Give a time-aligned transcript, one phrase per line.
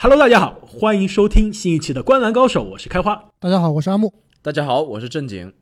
[0.00, 3.30] Hello，大家好，欢迎收听新一期的《观篮高手》，我是开花。
[3.40, 4.14] 大家好，我是阿木。
[4.40, 5.52] 大家好，我是正经。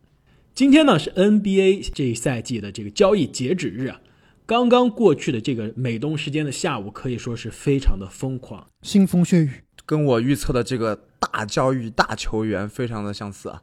[0.52, 3.98] 今天呢是 NBA 这一赛季的这个交易截止日啊，
[4.44, 9.50] 刚刚过去的这个美东时间的下午，可以说是非常的疯狂，腥风血雨，
[9.86, 13.62] 跟我预测的这个大交易、大球员非常的相似啊。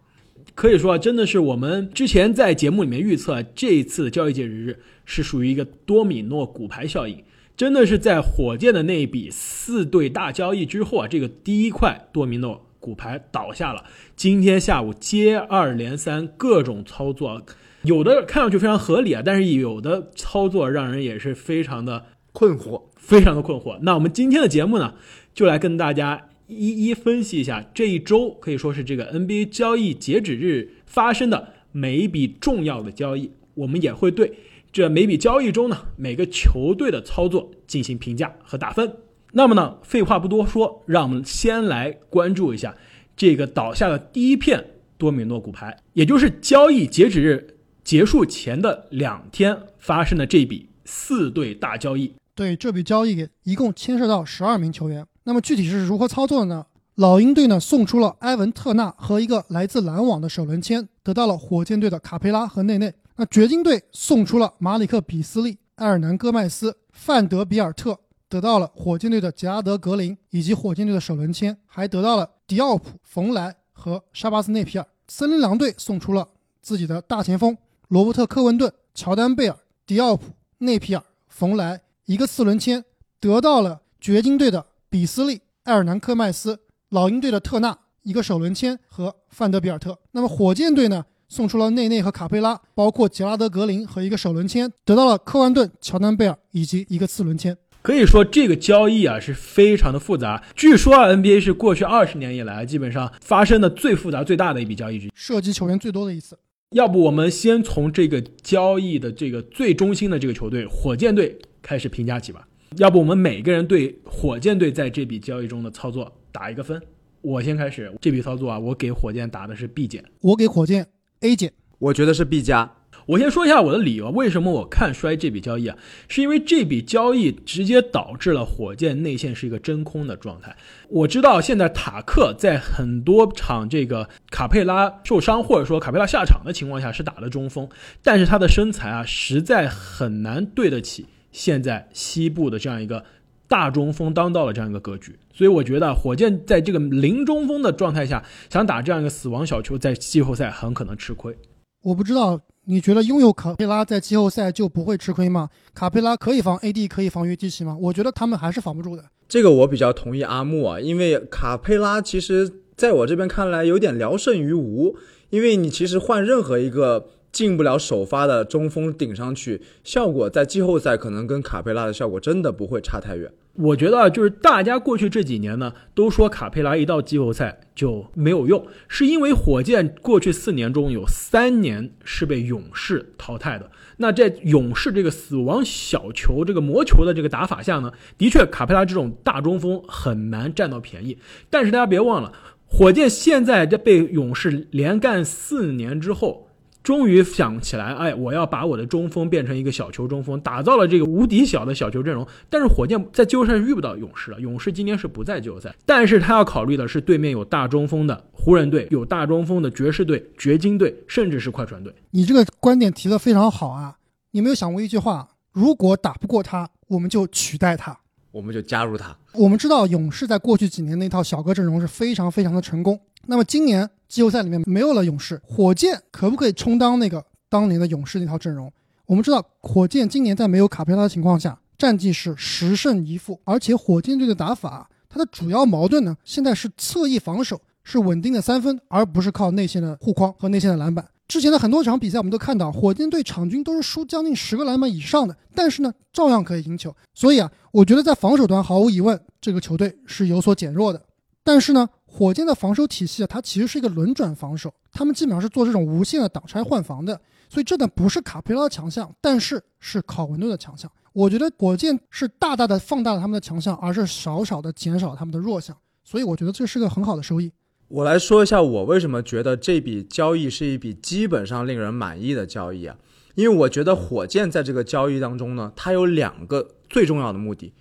[0.55, 7.23] 可以说啊，真的是我们之前在节目里面预测，这一次的交易截止日是属于一个多米诺骨牌效应。
[7.55, 13.85] 真的是在火箭的那一笔四对大交易之后啊，这个第一块多米诺骨牌倒下了。
[14.15, 17.43] 今天下午接二连三各种操作，
[17.83, 23.77] 有的看上去非常合理啊，但是有的操作让人也是非常的困惑，非常的困惑。
[23.83, 24.95] 那我们今天的节目呢，
[25.33, 34.33] 就来跟大家一一分析一下这一周可以说是这个 NBA 交易截止日发生的每一笔重要的交易，我们也会对。
[34.73, 38.91] 这每笔交易中呢，每个球队的操作进行评价和打分。
[39.33, 42.75] 那么呢，废话不多说，让我们先来关注一下
[43.15, 44.65] 这个倒下的第一片
[44.97, 52.11] 多米诺骨牌，也就是交易截止日结束前的两天发生的这笔四对大交易。
[52.33, 55.05] 对这笔交易一共牵涉到十二名球员。
[55.25, 56.65] 那么具体是如何操作的呢？
[56.95, 62.91] 老鹰队呢送出了埃文特纳和一个来自篮网的首轮签，得到了火箭队的卡佩拉和内内。
[63.15, 74.87] 那掘金队送出了马里克·比斯利、埃尔南·戈麦斯、范德比尔特，得到了火箭队的杰拉德·格林以及火箭队的首轮签，还得到了迪奥普、冯莱和沙巴斯内皮尔。
[75.07, 76.27] 森林狼队送出了
[76.61, 77.55] 自己的大前锋
[77.89, 82.83] 罗伯特·科文顿、乔丹·贝尔、迪奥普、内皮尔、冯莱一个四轮签，
[83.19, 89.99] 得到了掘金队的比斯利、埃尔南·科麦斯、老鹰队的特纳一个首轮签和范德比尔特。
[90.11, 91.05] 那么火箭队呢？
[91.33, 97.57] 送出了内内和卡佩拉，包括杰拉德格林和一个首轮签，得到了科万顿、乔丹贝尔以及一个次轮签。
[97.81, 100.43] 可以说这个交易啊是非常的复杂。
[100.55, 106.37] 据说啊，NBA 是过去二十年以来基本上发生的最复杂、最大的一笔交易之一，涉及球员最多的一次。
[106.69, 112.47] 要不我们先从这个交易的这个最中心的这个球队火箭队开始评价起吧。
[112.77, 116.79] 要不我们每个人对火箭队在这笔交易中的操作打一个分。
[117.21, 120.05] 我先开始，这笔操作啊，我给火箭打的是 B 减。
[120.21, 120.85] 我给火箭。
[121.23, 122.69] A 减，我觉得是 B 加。
[123.05, 125.77] 我先说一下我的理由，为什么我看衰这笔交易啊？
[126.09, 130.53] 是因为这笔交易直接导致了火箭内线是一个真空的状态。
[130.89, 137.69] 我知道现在塔克在很多场这个卡佩拉受伤或者说卡佩拉下场的情况下是打的中锋，
[138.01, 143.05] 但是他的身材啊实在很难对得起现在西部的这样一个
[143.53, 145.15] 大中锋当道的这样一个格局。
[145.31, 151.37] 所以我觉得火箭在这个零中锋的状态下，想打这样一个死亡小球，在季后赛很可能吃亏。
[151.83, 155.49] 我不知道你觉得拥有卡佩拉在季后赛就不会吃亏吗？
[155.75, 157.77] 卡佩拉可以防 AD，可以防约基奇吗？
[157.79, 159.03] 我觉得他们还是防不住的。
[159.27, 164.97] 这个我比较同意阿木啊，因为卡佩拉其实在我这边看来有点聊胜于无，
[165.29, 167.07] 因为你其实换任何一个。
[167.33, 173.29] 进不了首发的中锋顶上去，效果在季后赛可能跟卡佩拉的效果真的不会差太远。
[173.55, 183.69] 我觉得啊就是大家过去这几年呢，都说卡佩拉一到季后赛就没有用，是因为火箭过去四年中有三年是被勇士淘汰的。
[183.97, 191.17] 那在勇士这个死亡小球、这个魔球的这个打法下呢，的确卡佩拉这种大中锋很难占到便宜。
[191.49, 192.31] 但是大家别忘了，
[192.67, 196.47] 火箭现在这被勇士连干四年之后。
[196.83, 202.27] 终于想起来，哎，我要把我的中锋变成一个小球中锋，打造了这个无敌小的小球阵容。
[202.49, 205.73] 但是火箭在季后赛遇不到勇士了，勇士今年是不在季后赛。
[205.85, 211.95] 但是他要考虑的是对面有大中锋的湖人队，有大中锋的爵士队、掘金队，甚至是快船队。
[212.11, 213.95] 你这个观点提的非常好啊！
[214.31, 217.97] 你没有想过一句话：如果打不过他，我们就取代他，
[218.31, 219.15] 我们就加入他。
[219.35, 222.99] 我们知道勇士在过去几年那套小个阵容是非常非常的成功。
[223.25, 223.89] 那么今年。
[224.13, 228.71] 季后赛里面没有了勇士，火箭可不可以充当那个当年的勇士那套阵容？
[229.07, 241.03] 我们知道，火箭今年在没有卡佩拉的情况下，战绩是十胜一负，而且火箭队的打法，它的主要矛盾呢，现在是侧翼防守是稳定的三分，而不是靠内线的护框和内线的篮板。
[241.27, 246.95] 之前的很多场比赛，我们都看到火箭队场均都是输将近十个篮板以上的，但是呢，照样可以赢球。
[247.15, 251.01] 所以啊，我觉得在防守端，毫无疑问，这个球队是有所减弱的。
[251.45, 257.19] 但是呢，火箭的防守体系啊，它其实是一个轮转防守，他们基本上是做这种无限的挡拆换防的，
[257.49, 260.89] 所以这呢不是卡佩拉的强项，但是是考文顿的强项。
[261.11, 267.51] 我觉得火箭是大大的放大了他们的强项，而是少少的减少了他们的弱项，所以我觉得这是个很好的收益。
[267.87, 272.95] 我来说一下我为什么觉得这笔交易是一笔基本上令人满意的交易啊，
[273.33, 277.73] 因为我觉得火箭在这个交易当中呢，它有两个最重要的目的，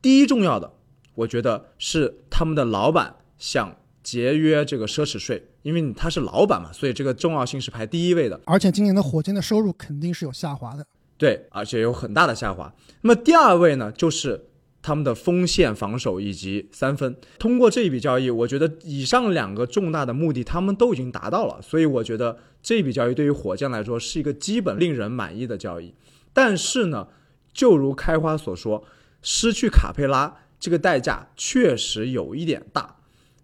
[0.00, 0.74] 第一重要的
[1.16, 8.40] 我觉得是他们的老板想节约这个奢侈税，因为他是老板嘛，所以这个重要性是排第一位的。
[8.44, 10.86] 而且今年的火箭的收入肯定是有下滑的。
[11.18, 12.72] 对，而且有很大的下滑。
[13.00, 14.46] 那么第二位呢，就是
[14.80, 17.14] 他们的锋线防守以及三分。
[17.38, 25.94] 通过这一笔交易，我觉得以上两个重大的目的他们都已经达到了，所以我觉得这笔交易对于火箭来说是一个基本令人满意的交易。
[26.32, 27.08] 但是呢，
[27.52, 28.84] 就如开花所说，
[29.20, 32.96] 失去卡佩拉这个代价确实有一点大。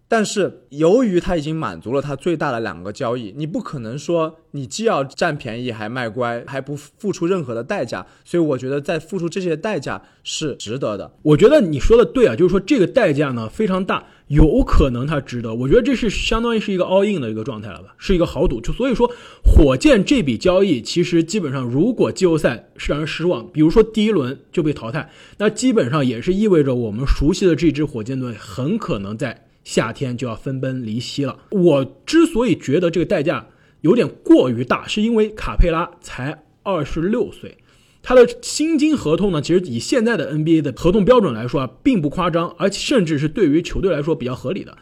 [0.09, 11.11] 但是由于他已经满足了他最大的两个交易，你不可能说你既要占便宜还卖乖，还不付出任何的代价，所以我觉得在付出这些代价是值得的。
[11.23, 15.53] 我觉得你说的对啊，就是说这个代价呢非常大，有可能它值得。
[15.53, 18.61] 我觉得这是相当于是一个 all in 的一个状态了吧，是一个豪赌。
[18.61, 19.11] 就所以说，
[19.43, 29.43] 火箭这笔交易其实基本上，如果季后赛是让人失望，比如说第一轮就被淘汰，那基本上也是意味着我们熟悉的这支火箭队很可能在。
[29.67, 31.37] 夏天就要分崩离析了。
[31.51, 33.47] 我之所以觉得这个代价
[33.81, 37.57] 有点过于大，是因为卡佩拉才二十六岁，
[38.01, 44.77] 他的薪金合同呢，其实以现在的 NBA 的合同标准来说啊，并不夸张，而且甚至是对于球队来说比较合理的。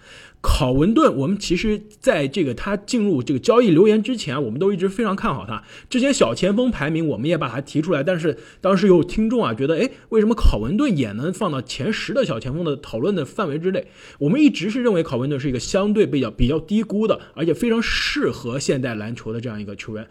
[0.48, 5.64] 考文顿，我们其实在这个他进入这个交易留言之前，我们都一直非常看好他。
[5.90, 13.88] 之前小前锋排名我们也把他提出来，但是当时有听众啊觉得，哎，为什么考文顿也能放到前十的小前锋的讨论的范围之内？
[14.20, 20.08] 我们一直是认为考文顿是一个相对比较比较低估的，而且非常适合现代篮球的这样一个球员。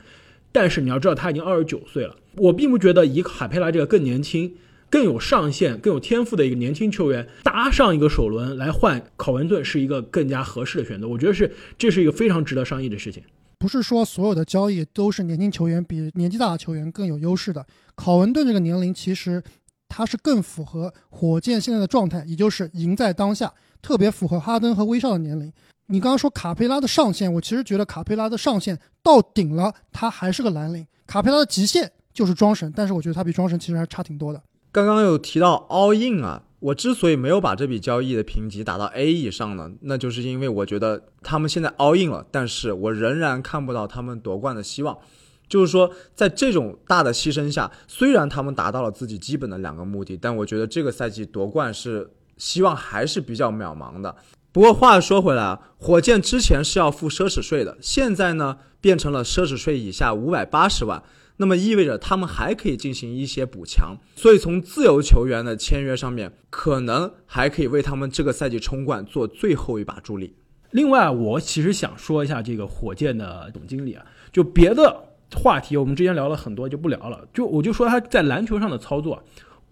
[0.51, 4.55] 但是你要知道，他已经二十九岁了，我并不觉得以海佩拉这个更年轻。
[4.91, 11.09] 更有上限、更有天赋的一个年轻球员搭上一个首轮来换考文顿是一个更加合适的选择。
[11.09, 13.23] 我觉得是这是一个非常值得商议的事情。
[13.59, 17.65] 不是说所有的交易都是年轻球员比年纪大的球员更有优势的。
[17.95, 19.43] 考文顿这个年龄其实
[19.89, 25.53] 他是更符合火箭现在的状态，也就是赢在当下，特别符合哈登和威少的年龄。
[25.87, 30.87] 你刚刚说卡佩拉的上限，我其实觉得卡佩拉的上限到顶了，他还是个蓝领。
[31.07, 34.43] 卡佩拉的极限就是庄神，但是我觉得他比庄神其实还差挺多的。
[34.75, 44.99] 刚刚有提到 all in 啊，我之所以没有把这笔交易的评级打到 A 以上呢，那就是因为我觉得他们现在 all in 了，但是我仍然看不到他们夺冠的希望。
[45.47, 54.17] 就是说，在这种大的牺牲下，虽然他们达到了自己基本的两个目的，但我觉得这个赛季夺冠是希望还是比较渺茫的。
[54.51, 61.01] 不过话说回来啊，火箭之前是要付奢侈税的，现在呢变成了奢侈税以下五百八十万。
[61.37, 70.35] 那么意味着他们还可以进行一些补强，所以从自由球员的签约上面，可能还可以为他们这个赛季冲冠做最后一把助力。
[70.71, 75.05] 另外，我其实想说一下这个火箭的总经理啊，就别的
[75.35, 77.27] 话题我们之前聊了很多，就不聊了。
[77.33, 79.23] 就我就说他在篮球上的操作，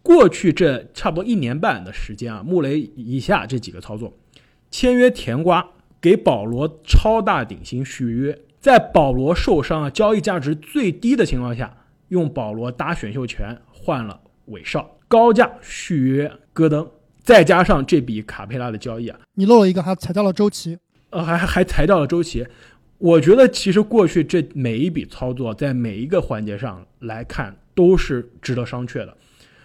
[0.03, 4.17] 过去这差不多一年半的时间啊，穆雷以下这几个操作，
[4.71, 5.71] 签约甜瓜，
[6.01, 8.37] 给保罗超大顶薪续约。
[8.63, 11.77] 在保罗受伤啊、交易价值最低的情况下，
[12.11, 16.89] 用保罗搭选秀权换了韦少，高价续约戈登，
[17.25, 20.79] 再加上这笔卡佩拉的交易啊，你漏了一个，还裁掉了周琦，
[21.11, 22.47] 呃，还还裁掉了周琦。
[22.99, 29.17] 我觉得其实过去这每一笔操作，在每一个环节上来看都是值得商榷的，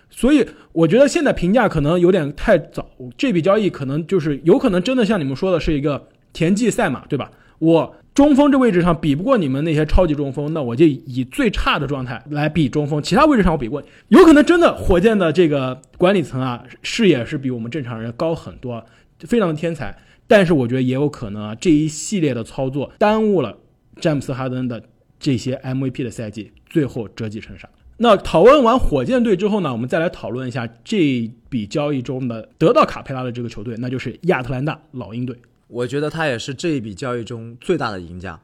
[0.09, 2.89] 所以我觉得现在评价可能有点太早。
[3.15, 7.29] 这笔交易可能就是有可能真的像你们说的是一个田忌赛马，对吧？
[7.59, 7.95] 我。
[8.17, 12.99] 中锋这位置上比不过你们那些超级中锋，那我就以最差的状态来比中锋。
[12.99, 18.83] 其他位置上我比过，有可能真的火箭的这个管理层啊，视野是比我们正常人高很多，
[19.19, 19.95] 非常的天才。
[20.25, 23.55] 但是我觉得也有可能啊，这一系列的操作耽误了
[24.01, 24.81] 詹姆斯哈登的
[25.19, 27.69] 这些 MVP 的赛季，最后折戟沉沙。
[27.97, 35.37] 那讨论完火箭队之后呢，我们再来讨论一下这笔交易中的得到卡佩拉的这个球队，那就是亚特兰大老鹰队。
[35.67, 38.39] 我觉得他也是这一笔交易中最大的赢家，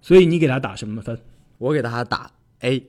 [0.00, 1.18] 所以你给他打什么分？
[1.58, 2.86] 我给他打 A，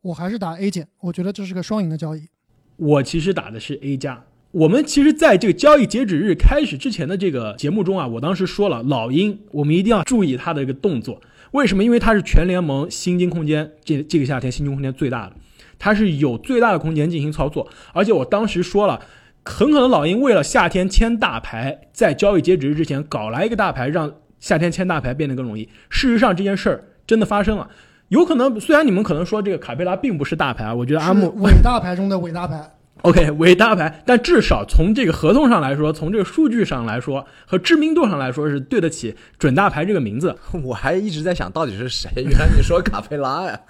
[0.00, 0.88] 我还是打 A 减。
[1.00, 2.28] 我觉得这是个双赢的交易。
[2.76, 4.24] 我其实打的是 A 加。
[4.52, 11.20] 我们其实在这个交易截止日开始之前的这个节目中啊，我当时说了，老鹰我们一定要注意他的一个动作。
[11.50, 11.84] 为什么？
[11.84, 15.36] 因为他是全联盟薪金空间这这个夏天薪金空间最大的，
[15.78, 17.68] 他是有最大的空间进行操作。
[17.92, 19.04] 而且我当时说了。
[19.46, 25.68] 很可能老鹰为了夏天签大牌，在交易截止日之前搞来一个大牌，让夏天签大牌变得更容易。
[25.88, 27.68] 事实上，这件事儿真的发生了。
[28.08, 32.72] 有可能，虽然你们可能说这个卡佩拉并不是大牌啊，我觉得阿木伟大牌中的伟大牌。
[33.02, 40.36] OK，伟大牌，但至少从这个合同上来说，从这个数据上来说和知名度上来说，是对得起准大牌这个名字。
[40.64, 43.60] 我还一直在想到底是谁，原来你说卡佩拉呀。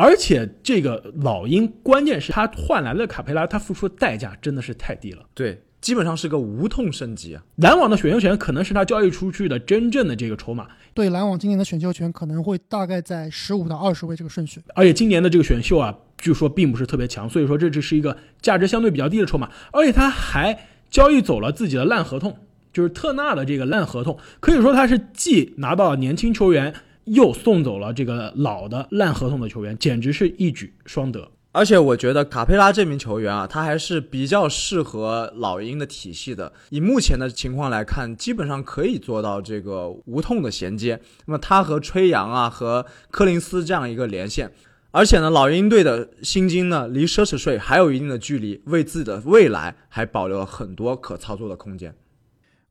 [0.00, 5.24] 而且这个老鹰，关键是他换来了卡佩拉，他付出的代价真的是太低了。
[5.34, 7.42] 对，基本上是个无痛升级啊。
[7.56, 14.60] 篮网的选秀权可能是他交易出去的真正的这个筹码，对篮网今年的选秀权可能会大概在十五到二十位这个顺序。
[14.76, 19.50] 而且今年的这个选秀啊，据说并不是特别强，所以说这只是一个价值相对比较低的筹码。
[19.72, 20.56] 而且他还
[20.88, 22.36] 交易走了自己的烂合同，
[22.72, 26.72] 就是特纳的这个烂合同，可以说他是既拿到了年轻球员，
[27.12, 31.30] 又送走了这个老的烂合同的球员，简直是一举双得。
[31.50, 36.52] 而且我觉得卡佩拉这名球员啊，他还是比较适合老鹰的体系的。
[36.70, 41.00] 以目前的情况来看，基本上可以做到这个无痛的衔接。
[41.26, 44.52] 那么他和吹杨啊，和柯林斯这样一个连线，
[44.90, 51.94] 而且呢，老鹰队的薪金呢，离奢侈税还有一定的距离，为自己的未来还保留了很多可操作的空间。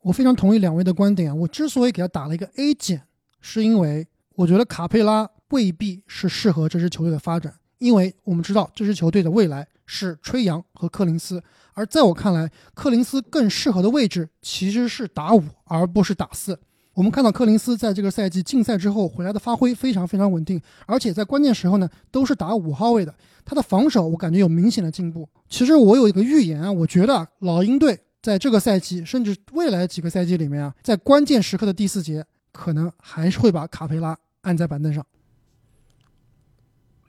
[0.03, 1.35] 我非常同意两位的观点啊。
[1.35, 3.01] 我之所以给他打了一个 A 减，
[3.41, 7.51] 是因为我觉得卡佩拉未必是适合这支球队的发展。
[7.79, 16.59] 因为我们知道这支球队的未来是吹杨和柯林斯，而在我看来，柯林斯更适合的位置其实是打五而不是打四。
[16.93, 23.13] 我们看到柯林斯在这个赛季禁赛之后回来的发挥非常非常稳定，而且在关键时候呢都是打五号位的，
[23.45, 25.27] 他的防守我感觉有明显的进步。
[25.49, 34.17] 其实我有一个预言啊，我觉得老鹰队在这个赛季甚至未来几个赛季里面啊，在关键时刻的第四节可能还是会把卡佩拉
[34.47, 35.05] 按在板凳上。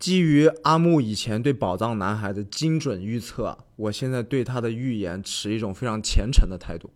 [0.00, 6.90] 基于阿木以前对宝藏男孩的精准预测，我现在对他的预言持一种非常虔诚的态度。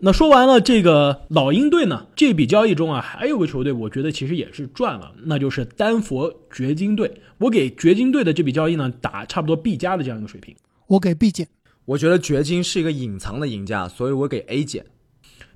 [0.00, 7.20] 那说完了这个老鹰队呢，这笔交易中啊，还有个球队，我觉得其实也是赚了，那就是丹佛掘金队。
[7.38, 10.56] 我给掘金队的这笔交易呢，打差不多 B 加的这样一个水平。
[10.88, 11.48] 我给 B 减。
[11.84, 14.86] 我觉得掘金是一个隐藏的赢家，所以我给 A 减。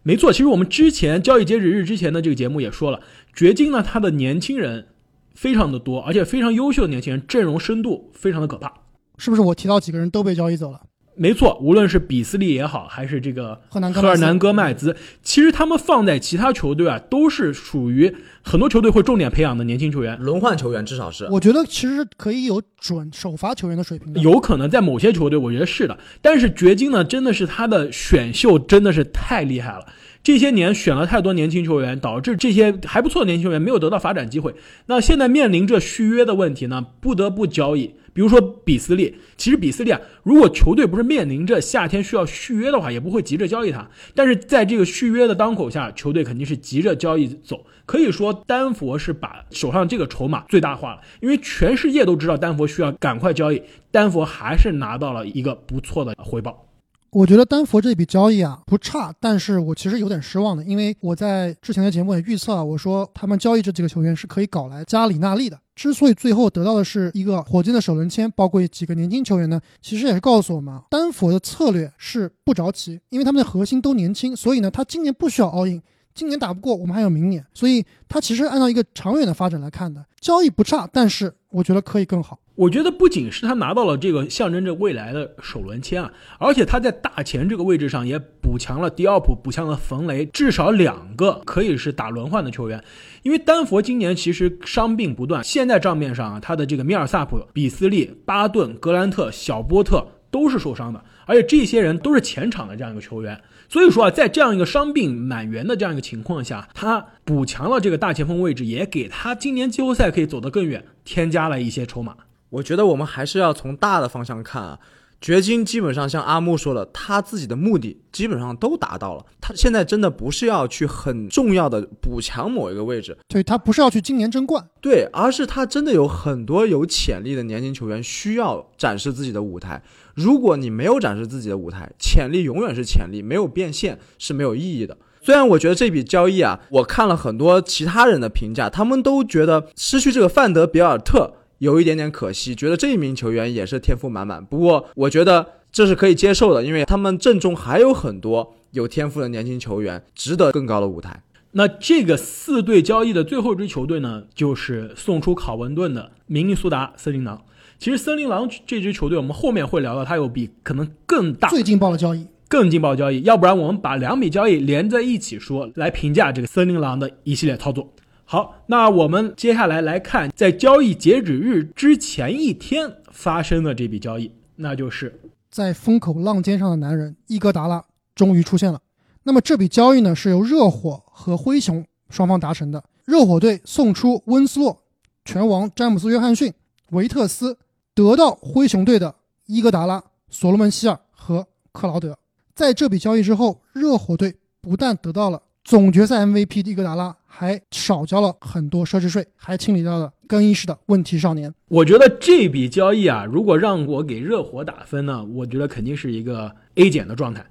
[0.04, 3.00] 没错，其实我们之前交易截止日之前的这个节目也说了，
[3.38, 4.88] 掘金呢，他的年轻人。
[5.34, 8.72] 非常的多，而且非常优秀的年轻人，阵容深度非常的可怕，
[9.18, 9.42] 是不是？
[9.42, 10.80] 我提到几个人都被交易走了？
[11.14, 21.28] 没错，无论是比斯利也好，还是这个赫南赫尔南戈麦兹，其实他们放在其他球队啊，都是属于很多球队会重点培养的年轻球员，轮换球员至少是。
[21.30, 25.96] 我觉得其实可以有准首发球员的水平，有可能在某些球队，我觉得是的。
[26.20, 29.86] 但是掘金呢，真的是他的选秀真的是太厉害了。
[30.28, 34.54] 这些年选了太多年轻球员，导致这些还不错的年轻球员没有得到发展机会。
[34.84, 37.94] 那现在面临着续约的问题呢，不得不交易。
[38.12, 43.88] 比如说比斯利，其实比斯利啊，如果球队不是面临着夏天需要续约的话，也不会急着交易他。
[44.14, 47.64] 但是在这个续约的当口下，球队肯定是急着交易走。
[47.86, 56.67] 可以说丹佛是把手上这个筹码最大化了，因为全世界都知道丹佛需要赶快交易，丹佛还是拿到了一个不错的回报。
[57.10, 65.58] 我觉得丹佛这笔交易啊不差，但是我其实有点失望的，因为我在之前的节目也预测啊，我说他们交易这几个球员是可以搞来加里纳利的。
[65.74, 75.80] 之所以最后得到的是一个火箭的首轮签，包括几个年轻球员呢，其实也是告诉我们，丹佛的策略是不着急，因为他们的核心都年轻，所以呢，他今年不需要 all in，
[76.14, 82.38] 今年打不过，我们还有明年，所以他其实按照一个长远的发展来看的，交易不差，但是我觉得可以更好。
[82.58, 92.82] 我觉得不仅是他拿到了这个象征着未来的首轮签啊，而且他在大前这个位置上也补强了迪奥普，补强了冯雷，至少两个可以是打轮换的球员。
[93.22, 103.40] 因为丹佛今年其实伤病不断，现在账面上啊，他的这个米尔萨普、比斯利、巴顿、格兰特、小波特都是受伤的，而且这些人都是前场的这样一个球员。
[103.68, 112.16] 所以说啊，在这样一个伤病满员的这样一个情况下，他补强了这个大前锋位置，也给他今年季后赛可以走得更远添加了一些筹码。
[112.50, 114.78] 我觉得我们还是要从大的方向看啊。
[115.20, 119.26] 掘金基本上像阿木说的，他自己的目的基本上都达到了。
[119.40, 129.82] 他现在真的不是要去很重要的补强某一个位置，对他不是要去今年争冠，对，而是他真的有很多有潜力的年轻球员需要展示自己的舞台。
[130.14, 134.96] 如果你没有展示自己的舞台，潜力永远是潜力，没有变现是没有意义的。
[135.20, 141.32] 虽然我觉得这笔交易啊，我看了很多其他人的评价，他们都觉得失去这个范德比尔特。
[141.58, 144.44] 有一点点可惜，觉得这一名球员也是天赋满满。
[144.44, 151.22] 不过，我觉得这是可以接受的，因为他们阵中还有很多有天赋的年轻球员，值得更高的舞台。
[151.52, 157.42] 那这个四队交易的最后一支球队呢，就是送出考文顿的明尼苏达森林狼。
[157.78, 163.20] 其实，森林狼这支球队，我们后面会聊到，它有比可能更大、最劲爆的交易，更劲爆的交易。
[163.22, 167.92] 要不然，我们把两笔交易连在一起说，来评价这个森林狼的一系列操作。
[168.30, 175.18] 好，那我们接下来来看，在交易截止日之前一天发生的这笔交易，那就是
[175.50, 177.82] 在风口浪尖上的男人伊戈达拉
[178.14, 178.82] 终于出现了。
[179.22, 182.84] 那么这笔交易呢，是由热火和灰熊双方达成的。
[183.06, 184.82] 热火队送出温斯洛、
[185.24, 186.52] 拳王詹姆斯·约翰逊、
[186.90, 187.56] 维特斯，
[187.94, 189.14] 得到灰熊队的
[189.46, 192.18] 伊戈达拉、所罗门·希尔和克劳德。
[192.54, 201.52] 在这笔交易之后，热火队不但得到了总决赛 MVP 伊戈达拉，还少交了很多奢侈税，还清理掉了更衣室的问题少年。
[201.68, 207.44] 我觉得这笔交易啊，如果让我给热火打分呢，我觉得肯定是一个 A 减的状态。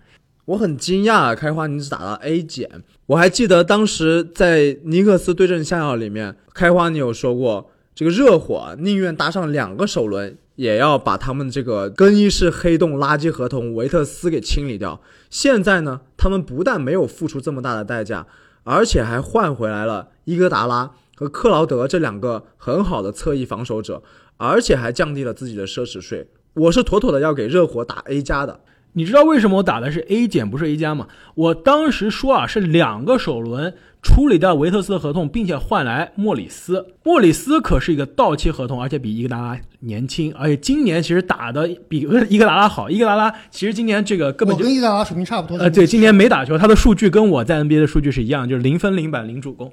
[0.46, 2.68] 我很惊讶，开花你只打了 A 减。
[3.06, 15.00] 我还记得当时在尼克斯对阵下药里面，开花你有说过，这个热火宁愿搭上两个首轮，也要把他们这个更衣室黑洞垃圾合同维特斯给清理掉。
[15.30, 18.26] 现在呢，他们不但没有付出这么大的代价，
[18.64, 24.02] 而且还换回来了伊戈达拉和克劳德这两个很好的侧翼防守者，
[24.38, 26.30] 而且还降低了自己的奢侈税。
[26.54, 28.62] 我是妥妥的要给热火打 A 加的。
[28.94, 31.08] 你知道为什么我打的是 A 减不是 A 加吗？
[31.36, 33.76] 我当时说啊，是两个首轮
[34.08, 36.94] 处理掉维特斯的合同，并且换来莫里斯。
[37.04, 42.90] 莫里斯可是一个到期合同，而且比伊格达拉年轻，而且今年其实打的比伊格达拉好。
[42.90, 45.58] 伊格达拉其实今年这个根本就跟伊格达拉水平差不多。
[45.58, 49.72] 呃，对，今年没打球，他的数据跟我在 NBA 的数据是一样，就是零分、零板、零助攻。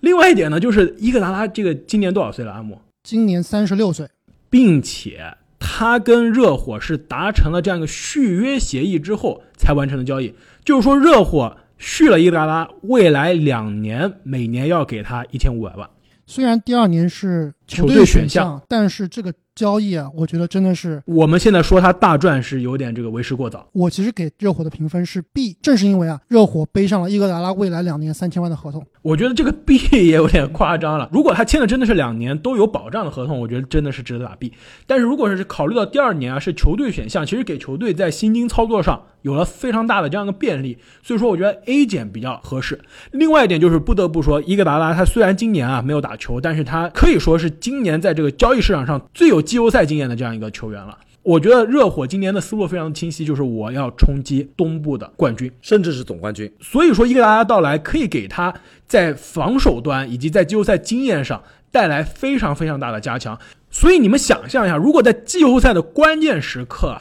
[0.00, 2.52] 另外一点呢，就是伊格达拉这个今年多少岁了？
[2.52, 2.78] 阿木？
[3.02, 4.08] 今年三十六岁，
[4.48, 5.34] 并且。
[5.60, 10.32] 他跟热火是达成了这样一个续约协议之后才完成的交易，
[10.64, 15.88] 就是说热火续了伊戈达拉，未来两年每年要给他一千五百万。
[16.26, 19.32] 虽然第二年是球队选项，但是这个。
[19.58, 23.66] 交易啊，我觉得真的是我们现在说他大赚是有点这个为时过早。
[23.72, 28.86] 我其实给热火的评分是 B，正是因为啊，热火背上了伊戈达拉未来两年三千万的合同。
[29.02, 31.10] 我觉得这个 B 也有点夸张了。
[31.12, 34.52] 如果他签的真的是两年都有保障的合同，我觉得真的是值得打 B。
[34.86, 42.80] 但是如果是考虑到第二年啊是球队选项，其实给球队在薪金操作上有了非常大的这样一个便利，所以说我觉得 A 减比较合适。
[43.10, 50.28] 另外一点就是不得不说，伊戈达拉他虽然今年啊没有打球，但是他可以说是今年在这个交易市场上最有季后赛经验的这样。
[50.34, 56.48] 一个球员了，我觉得热火今年的思路非常清晰，就是我要冲击东部的冠军，甚至是总冠军。
[56.60, 58.54] 所以说，伊戈达拉到来可以给他
[58.86, 61.42] 在防守端以及在季后赛经验上
[61.72, 63.36] 带来非常非常大的加强。
[63.70, 66.96] 所以你们想象一下，如果在季后赛的关键时刻，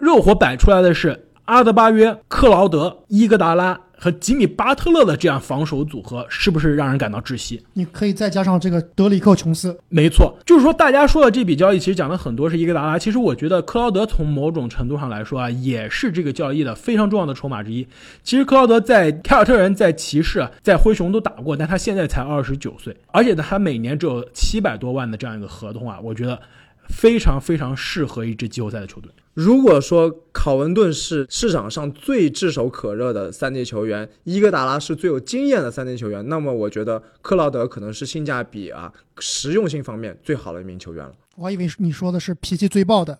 [0.00, 3.78] 热火摆出来的是阿德巴约、克劳德、伊戈达拉。
[4.02, 7.62] 和吉米巴特勒的这样防守组合，是不是让人感到窒息？
[7.74, 12.98] 你可以再加上这个德里克琼斯，没错，就是说大家说的这笔交易，其实讲的很多是伊戈达拉。
[12.98, 17.86] 其实我觉得克劳德从某种程度上来说啊，也是这个交易的非常重要的筹码之一。
[18.22, 26.40] 其实克劳德在凯尔特人、在骑士、在灰熊都打过，但他现在才二十九岁，而且呢，他每年只有七百多万的这样一个合同啊，我觉得
[26.88, 29.12] 非常非常适合一支季后赛的球队。
[29.34, 41.12] 如果说考文顿是市场上最炙手可热的三 D 球员，伊戈达拉是最有经验的三 D 球员，那么我觉得克劳德可能是性价比啊、实用性方面最好的一名球员了。
[41.36, 43.18] 我还以为你说的是脾气最爆的。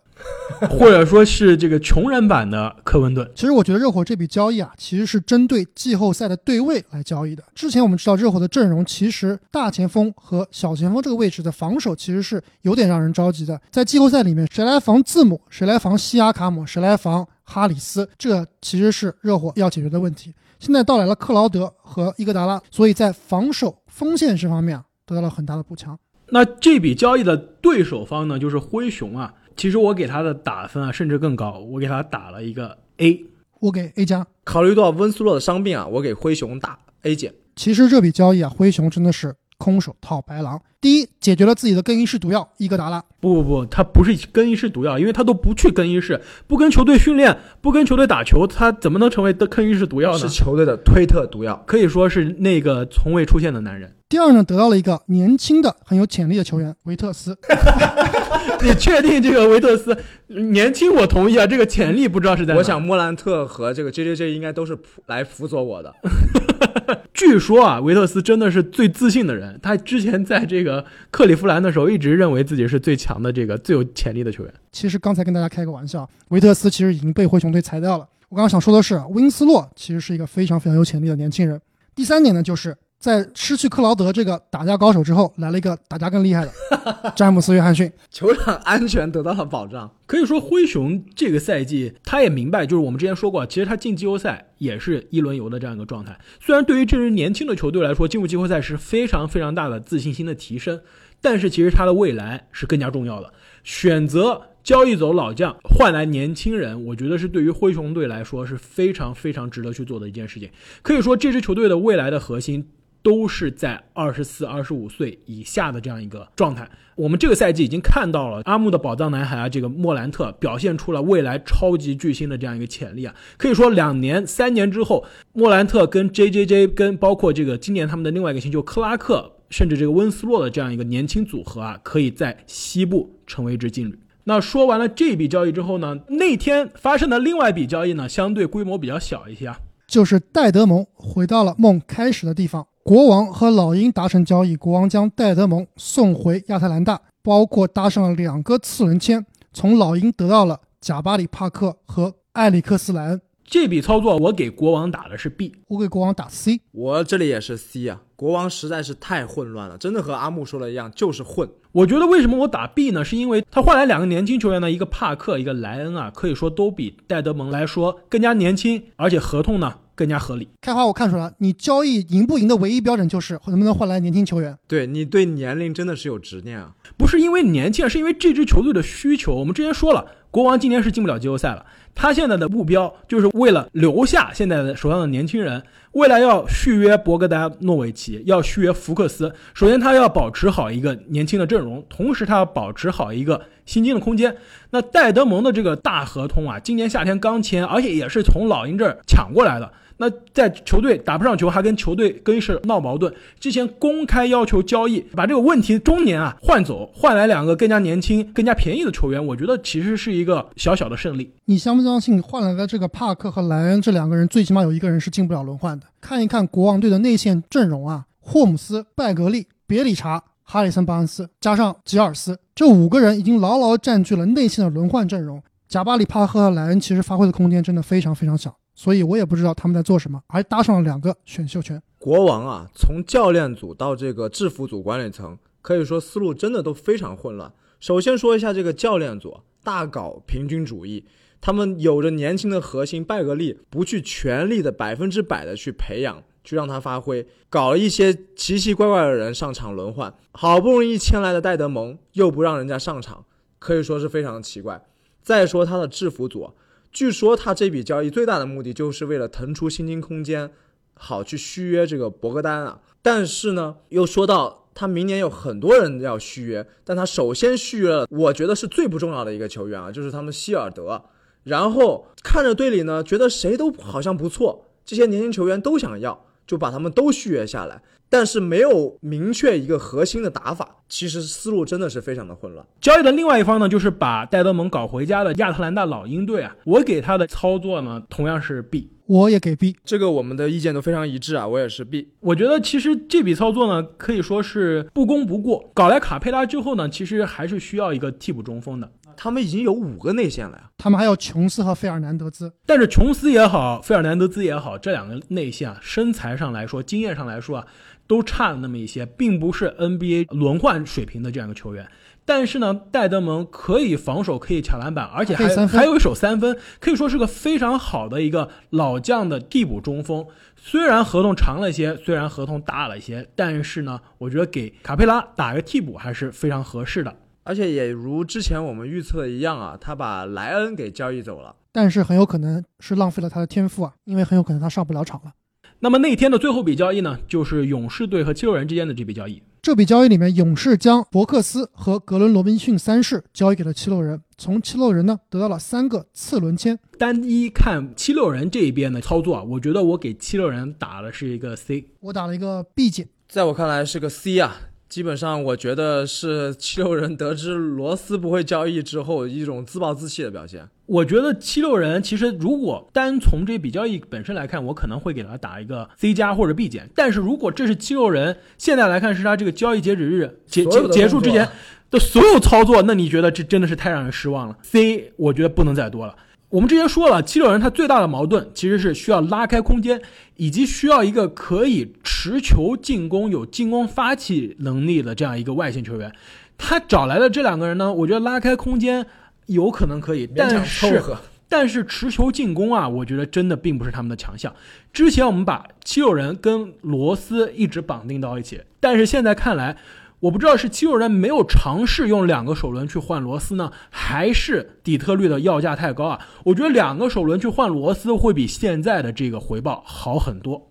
[0.68, 3.26] 或者说是这个穷人版的科文顿。
[3.34, 7.42] 其实我觉得热火这笔交易啊，其实是针对季后赛的对位来交易的。
[7.54, 13.58] 之前我们知道热火的阵容其实大前锋和小前锋这个位置的防守其实是有点让人着急的。
[13.70, 20.34] 在季后赛里面，谁来防字母，谁来防西亚卡姆，谁来防哈里斯，这其实是热火要解决的问题。
[20.58, 25.98] 现在到来了克劳德和伊戈达拉，所以在防守锋线这方面啊，得到了很大的补强。
[26.28, 29.34] 那这笔交易的对手方呢，就是灰熊啊。
[29.56, 33.24] 其实我给他的打分啊，甚至更高，我给他打了一个 A，
[33.58, 34.26] 我给 A 加。
[34.44, 37.34] 考虑到温斯洛的伤病啊，我给灰熊打 A 减。
[37.56, 40.58] 其实这笔交易啊，灰熊真的是空手套白狼。
[40.80, 43.04] 第一，解决了自己的更衣室毒药伊戈达拉。
[43.20, 50.18] 不不不，他不是更衣室毒药，因为他都不去更衣室，不跟球队训练，不跟球队打球，他怎么能成为的更衣室毒药呢？
[50.18, 53.94] 是球队的推特毒药，可以说是那个从未出现的男人。
[54.08, 57.36] 第二呢，得到了一个年轻的很有潜力的球员维特斯。
[58.62, 59.96] 你确定这个维特斯
[60.28, 60.94] 年轻？
[60.94, 62.54] 我同意啊，这个潜力不知道是在。
[62.54, 65.94] 我想莫兰特和这个 J J J 应该都是来辅佐我的。
[67.14, 69.58] 据说啊，维特斯真的是最自信的人。
[69.62, 74.52] 他之前在这个克利夫兰的时候，一直认为自己是最强的这个最有潜力的球员。
[74.72, 78.06] 其实刚才跟大家开个玩笑，维特斯其实已经被灰熊队裁掉了。
[78.28, 81.60] 我刚刚想说的是，温斯洛其实是一个非常非常有潜力的年轻人。
[81.94, 82.76] 第三点呢，就是。
[83.00, 86.52] 在失去克劳德这个打架高手之后，来了一个打架更厉害的
[87.16, 89.90] 詹姆斯·约翰逊，球场安全得到了保障。
[90.04, 96.20] 可以说，灰熊这个赛季他也明白，就是我们之前说过，其实他进季后赛也是一轮游的这样一个状态。
[96.40, 100.78] 虽然对于这支年轻的球队来说，进入季后赛是非常非常大的自信心的提升，
[101.22, 103.32] 但是其实他的未来是更加重要的。
[103.64, 110.50] 选择交易走老将，换来年轻人，我觉得是对于灰熊队来说是非常非常值得去做的一件事情。
[110.82, 112.68] 可以说，这支球队的未来的核心。
[113.02, 116.68] 都是在二十四、二十五岁以下的这样一个状态。
[116.96, 123.14] 我们这个赛季已经看到了阿木的宝藏男孩啊，这个莫兰特表现出了未来超级巨星的这样一个潜力啊。
[123.38, 133.98] 可以说，两年、三年之后，莫兰特跟 J J J 跟包括这个今年他们的另外一个新秀克拉克，甚至这个温斯洛的这样一个年轻组合啊，可以在西部成为一支劲旅。
[134.24, 139.58] 那说完了这笔交易之后呢，那天发生的另外一笔交易呢，相对规模比较小一些啊。
[139.86, 142.66] 就是戴德蒙回到了梦开始的地方。
[142.90, 153.20] 国王和老鹰达成交易，国王将戴德蒙送回亚特兰大，包括搭上了两个次轮签，从老鹰得到了贾巴里·帕克和埃里克斯·莱恩。
[153.44, 156.62] 这笔操作我给国王打的是 B，我给国王打 C。
[156.72, 161.48] 我这里也是 C 啊，国王实在是太混乱了，真的和阿木说的一样，就是混。
[161.70, 163.04] 我觉得为什么我打 B 呢？
[163.04, 170.48] 是因为他换来两个年轻球员呢，一个帕克，一个莱恩啊，可以说都比戴德蒙来说更加年轻，而且合同呢更加合理。
[170.62, 174.56] 开花，我看出来了，你交易赢不赢的唯一标准就是能不能换来年轻球员。
[174.66, 179.34] 对你对年龄真的是有执念啊，不是因为年轻，是因为这支球队的需求。
[179.34, 181.66] 我们之前说了，国王今年是进不了季后赛了。
[181.94, 189.34] 他现在的目标就是为了留下现在的手上的年轻人，未来要续约博格达诺维奇，要续约福克斯。
[189.52, 194.34] 首先，他要保持好一个年轻的阵容，同时他要保持好一个薪金的空间。
[194.70, 199.70] 那戴德蒙的这个大合同啊，今年夏天刚签，而且也是从老鹰这儿抢过来的。
[200.02, 211.30] 那在球队打不上球，还跟球队更衣室闹矛盾，之前公开要求交易，把这个问题中年啊换走，换来两个更加年轻、更加便宜的球员，我觉得其实是一个小小的胜利。
[211.44, 215.84] 你相不相信换来的这个帕克和莱恩这两个人，最起码有一个人是进不了轮换的？
[216.00, 225.42] 看一看国王队的内线阵容啊，霍姆斯、拜格利、别里查、哈里森·巴恩斯，加上吉尔斯，这五个人已经牢牢占据了内线的轮换阵容。
[225.68, 228.56] 贾巴里·帕克和莱恩其实发挥的空间真的非常非常小。
[228.82, 231.82] 所以我也不知道他们在做什么，还搭上了两个选秀权。
[231.98, 237.52] 国王啊，从教练组到这个制服组管理层，可以说思路真的都非常混乱。
[237.78, 241.04] 首先说一下这个教练组，大搞平均主义，
[241.42, 253.26] 他们有着年轻的核心拜格利，不去全力的百分之百的去培养，去让他发挥，搞了一些奇奇怪怪的人上场轮换，好不容易签来的戴德蒙又不让人家上场，
[253.58, 254.82] 可以说是非常的奇怪。
[255.20, 256.54] 再说他的制服组。
[256.92, 260.50] 据说他这笔交易最大的目的就是为了腾出薪金空间，
[260.94, 262.80] 好去续约这个博格丹啊。
[263.00, 271.02] 但是呢，又说到他明年有很多人要续约，但他首先续约了，我觉得是最不重要的一个球员啊，就是他们希尔德。
[271.44, 277.80] 然后看着队里呢，觉得谁都好像不错，这些年轻球员都想要，就把他们都续约下来。
[278.12, 282.66] 但是没有明确一个核心的打法，其实思路真的是非常的混乱。
[282.80, 292.08] 交易的另外一方呢，就是把戴德蒙搞回家的亚特兰大老鹰队啊，我给他的操作呢，同样是 B，我也给 B，这个我们的意见都非常一致啊，我也是 B。
[292.18, 295.70] 我觉得其实这笔操作呢，可以说是不功不过。
[295.72, 298.90] 搞来卡佩拉之后呢，其实还是需要一个替补中锋的。
[299.22, 302.50] 他们已经有五个内线了呀，他们还有琼斯和费尔南德兹。
[302.64, 307.66] 但是琼斯也好，费尔南德兹也好，这两个内线啊，身材上来说，经验上来说啊。
[308.06, 311.88] 都差了那么一些，并不是 NBA 轮换水平的这样一个球员。
[312.24, 320.26] 但是呢，戴德蒙可以防守，可以抢篮板，而且还还有一手三分，可以说是个非常好的一个老将的替补中锋。
[320.56, 327.14] 虽然合同长了一些，虽然合同大了一些，但是呢，我觉得给卡佩拉打个替补还是非常合适的。
[327.50, 335.32] 而且也如之前我们预测的一样啊，他把莱恩给交易走了，但是很有可能是浪费了他的天赋啊，因为很有可能他上不了场了。
[335.80, 339.42] 那么那天的最后笔交易呢，就是勇士队和七六人之间的这笔交易。
[339.60, 346.78] 这笔交易里面，勇士将伯克斯和格伦·罗宾逊三世交易给了七六人，从七六人呢得到了三个次轮签。
[347.00, 354.56] 单一看七六人这一边的操作啊，我觉得我给七六人打的是一个 C，我打了一个 B 减，在我看来是个 C 啊。
[354.90, 360.68] 基本上，我觉得是七六人得知罗斯不会交易之后一种自暴自弃的表现。
[360.86, 366.90] 我觉得七六人其实如果单从这笔交易本身来看，我可能会给他打一个 C 加或者 B 减。
[366.96, 371.48] 但是如果这是七六人现在来看是他这个交易截止日结结结束之前
[371.88, 374.58] 的所有操作，那你觉得这真的是太让人失望了。
[374.62, 376.16] C 我觉得不能再多了。
[376.50, 380.02] 我们之前说了，七六人他最大的矛盾其实是需要拉开空间，
[380.34, 386.12] 以及需要一个可以持球进攻、有进攻发起能力的这样一个外线球员。
[386.58, 389.06] 他找来的这两个人呢，我觉得拉开空间
[389.46, 391.00] 有可能可以，但是
[391.48, 394.52] 但是持球进攻啊，我觉得真的并不是他们的强项。
[394.92, 399.76] 之前我们把七六人跟罗斯一直绑定到一起，但是现在看来。
[400.20, 406.26] 我不知道是七六人没有尝试用两个首轮去换罗斯呢，还是底特律的要价太高啊？
[406.44, 410.70] 我觉得两个首轮去换罗斯会比现在的这个回报好很多。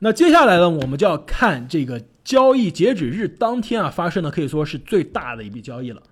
[0.00, 6.02] 那接下来呢，我们就要看这个交易截止日当天啊发生的，可以说是最大的一笔交易了。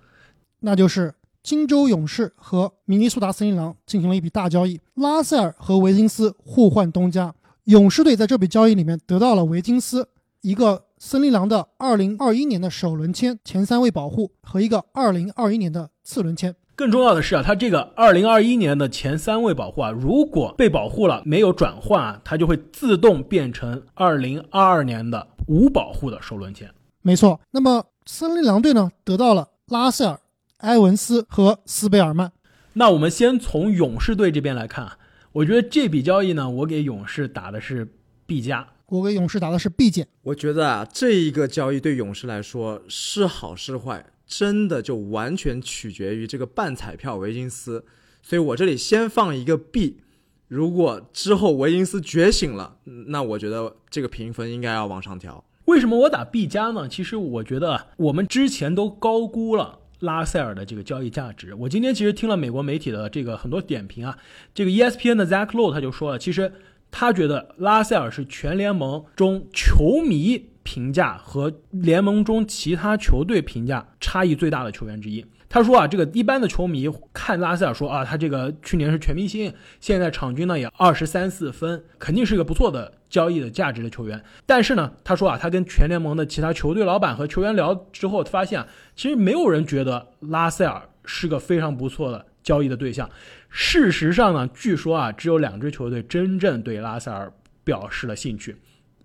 [0.61, 7.35] 那就是金州勇士和明尼苏达森林狼进行了一笔大交易，拉塞尔和维金斯互换东家。
[7.65, 10.07] 勇士队在这笔交易里面得到了维金斯
[10.41, 16.55] 一个森林狼的2021年的首轮签前三位保护和一个2021年的次轮签。
[16.75, 26.71] 更重要的是啊，他这个2021年的前三位保护啊，如果被保护了没有转换啊，它就会自动变成2022年的无保护的首轮签。
[27.01, 27.41] 没错。
[27.49, 30.19] 那么森林狼队呢，得到了拉塞尔、
[30.57, 32.31] 埃文斯和斯贝尔曼。
[32.73, 34.99] 那我们先从勇士队这边来看啊。
[35.31, 37.91] 我觉得这笔交易呢，我给勇士打的是
[38.27, 40.05] B 加，我给勇士打的是 B 减。
[40.21, 47.85] 我觉得啊，这一个交易对勇士来说是好是坏，真的就完全取决于这个半彩票维金斯。
[48.21, 50.01] 所以我这里先放一个 B，
[50.49, 55.45] 如果之后维金斯觉醒了，那我觉得这个评分应该要往上调。
[55.65, 56.89] 为什么我打 B 加呢？
[56.89, 59.79] 其实我觉得我们之前都高估了。
[60.01, 64.17] 拉塞尔的这个交易价值，我今天其实听了美国媒体的这个很多点评啊，
[64.51, 66.51] 这个 ESPN 的 Zach Lowe 他就说了，其实
[66.91, 75.25] 他觉得拉塞尔是全联盟中球迷评价和联盟中其他球队评价差异最大的球员之一。
[75.49, 84.23] 他说啊，这个一般的球迷看拉塞尔说啊，他这个去年是全明星，现在场均呢也二十三四分，肯定是一个不错的交易的价值的球员。
[84.45, 93.09] 但是呢，他说啊，他跟全联盟的其他球队老板和球员聊之后，发现啊，其实没有人觉得拉塞尔是个非常不错的交易的对象。
[93.51, 97.31] 事实上呢，据说啊，只有两支球队真正对拉塞尔
[97.63, 98.55] 表示了兴趣，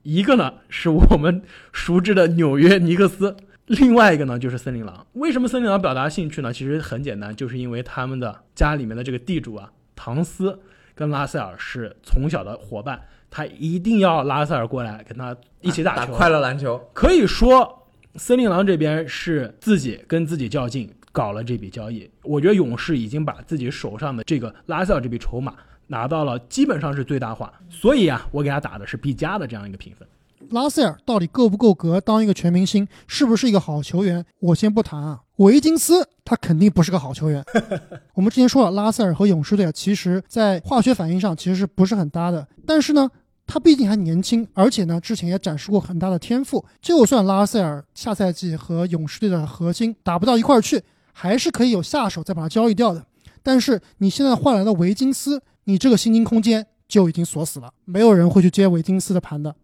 [0.02, 3.37] 一个呢是我们熟知的纽约尼克斯。
[3.66, 5.04] 另外一个呢，就是森林狼。
[5.14, 6.52] 为什么森林狼表达兴趣呢？
[6.52, 10.56] 其实很简单，就是因为他们的家里面的这个地主啊，唐斯
[10.94, 16.80] 跟拉塞尔是从小的伙伴，他一定要拉塞尔过来跟他一起打球，快乐篮球。
[16.94, 22.07] 可以说，森林狼这边是自己跟自己较劲，搞了这笔交易。
[22.22, 25.55] 我觉得勇士已经把自己手上的这个拉塞尔这笔筹码
[25.87, 27.50] 拿到了，基本上是最大化。
[27.70, 30.07] 所以啊，我给他打的是 B 加的这样一个评分。
[30.50, 32.87] 拉塞尔到底够不够格当一个全明星？
[33.07, 34.22] 是不是一个好球员？
[34.40, 35.22] 我先不谈啊。
[35.37, 37.42] 维金斯他肯定不是个好球员。
[38.12, 42.46] 我们之前说了，拉塞尔和勇士队啊，其实在化学反应上其实是不是很搭的。
[42.66, 43.11] 但是呢，
[43.46, 46.64] 他毕竟还年轻，而且呢，之前也展示过很大的天赋。
[46.81, 50.81] 就算拉塞尔下赛季和勇士队的核心打不到一块儿去，
[51.18, 53.07] 还是可以有下手再把它交易掉的。
[53.42, 59.57] 但是你现在换来的维金斯，你这个薪金空间就已经锁死了，没有人会去接维金斯的盘的。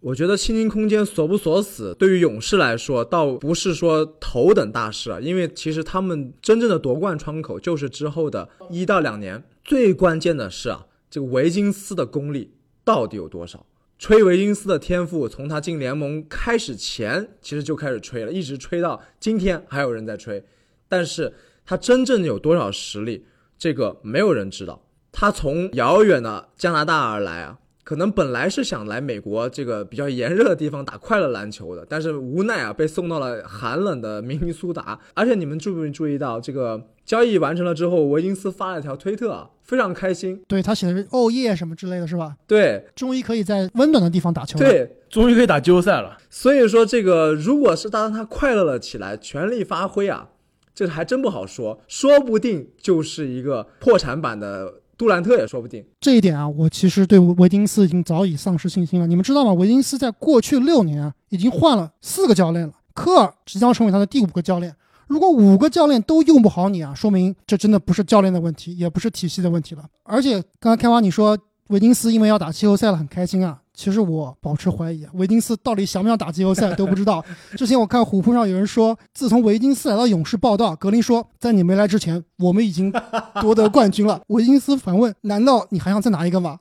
[0.00, 5.20] 我觉得薪金空间锁不锁死，对于勇士来说，倒不是说头等大事啊。
[5.20, 9.44] 因为其实他们真正的夺冠窗口就是之后的一到两年。
[9.62, 13.66] 最关键的是啊，这个维金斯的功力到底有多少？
[13.98, 20.42] 吹维金斯的天赋，从他进联盟开始前，其实就开始吹了，一直吹到今天还有人在吹。
[20.88, 21.32] 但是
[21.64, 23.26] 他真正有多少实力，
[23.58, 24.82] 这个没有人知道。
[25.12, 27.58] 他从遥远的加拿大而来啊。
[27.84, 34.98] 可能本来是想来美国这个比较炎热的地方打快乐篮球的，但是无奈啊，被送到了寒冷的明尼苏达。
[35.12, 40.42] 而且你们注没注意到，这个交易完成了之后，维金斯发了一条推特啊，非常开心。
[40.48, 42.34] 对他写的是“哦耶”什么之类的是吧？
[42.46, 44.66] 对，终于可以在温暖的地方打球了。
[44.66, 46.16] 对，终于可以打季后赛了。
[46.30, 50.30] 所以说，这个如果是当他快乐了起来，全力发挥啊，
[50.74, 54.80] 这还真不好说，说不定就是一个破产版的。
[54.96, 59.08] 杜兰特也说不定这一点啊，我其实对维金斯已经早已丧失信心了。
[59.08, 59.52] 你们知道吗？
[59.52, 64.72] 维金斯在过去六年啊，已经换了四个教练了，科尔即将成为他的第五个教练。
[65.08, 69.84] 如果五个教练都用不好你啊，说明这真的不是教练的问题，也不是体系的问题了。
[70.04, 71.36] 而且刚才开花你说
[71.70, 73.62] 维金斯因为要打季后赛了很开心啊。
[73.74, 77.22] 其实我保持怀疑啊，维金斯到底想不想打季后赛都不知道。
[77.56, 82.92] 之前我看虎扑上有人说，自从维金斯来到勇士报道，格林说，在你没来之前，我们已经
[83.40, 84.20] 夺得冠军了。
[84.28, 86.58] 维金斯反问：难道你还想再拿一个吗？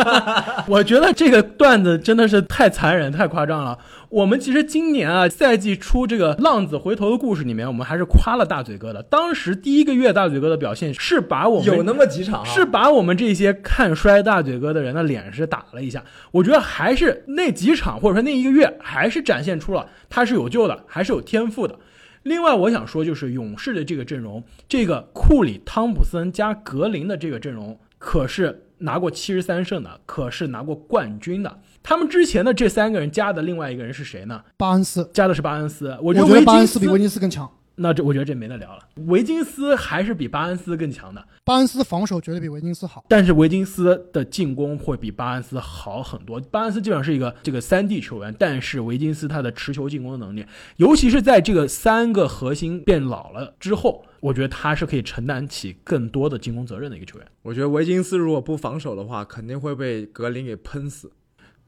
[0.68, 3.78] 我觉得这个段子真的是太残忍、太夸张了。
[4.10, 9.02] 我们其实今年啊，赛季初这个浪子回头的故事里面，我们还是夸了大嘴哥的。
[9.04, 16.04] 当时第一个月大嘴哥的表现是把我们有那么几场，是把我们这些看衰大嘴哥的人的脸是打了一下。
[16.30, 21.78] 我觉得还是那几场或者说那一个月，还是展现出了他是有救的，还是有天赋的。
[22.22, 31.60] 另外，我想说就是勇士的这个阵容，这个库里、汤普森加格林的这个阵容，可是拿过七十三胜的，可是拿过冠军的。
[31.82, 34.40] 他们之前的这三个人加的另外一个人是谁呢？
[34.56, 37.50] 巴恩斯加的是巴恩斯，我觉得巴恩斯比维金斯更强。
[37.76, 38.82] 那这我觉得这没得聊了。
[39.06, 43.04] 维金斯还是比巴恩斯更强的，巴恩斯防守绝对比维金斯好。
[43.08, 46.38] 但是维金斯的进攻会比巴恩斯好很多。
[46.40, 50.44] 巴恩斯基本上是一个这个三 D 球员，但是维金斯他的持球进攻能力，
[50.76, 57.26] 尤其是在这个三个核心变老了之后，我觉得他是可以承担起更多的进攻责任的一个球员。
[57.42, 61.10] 我觉得维金斯如果不防守的话，肯定会被格林给喷死。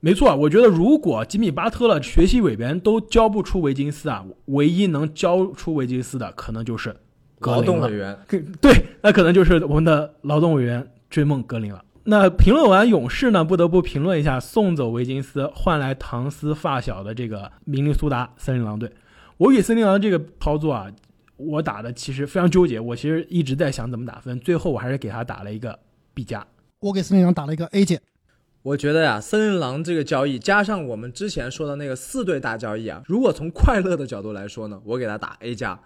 [0.05, 6.95] 没错，我觉得如果吉米巴特勒学习委员都教不出维金斯啊，唯一能教出维金斯的可能就是
[7.39, 8.15] 劳动委员。
[8.61, 11.83] 对，那可能就是我们的劳动委员追梦格林了。
[12.03, 18.93] 那评论完勇士呢，不得不评论一下送走维金斯换来唐斯发小的这个明尼苏达森林狼队。
[19.39, 20.87] 我给森林狼这个操作啊，
[21.39, 25.79] 我打的其实非常纠结，我其实一直在想怎么打分，最后我还是给他打了一个
[26.13, 26.47] B 加。
[26.81, 27.99] 我给森林狼打了一个 A 减。
[28.65, 35.79] 我觉得呀，森林狼这个交易加上我们之前说的那个四对大交易啊，如果从快乐的角度来说呢，我给他打 A 加；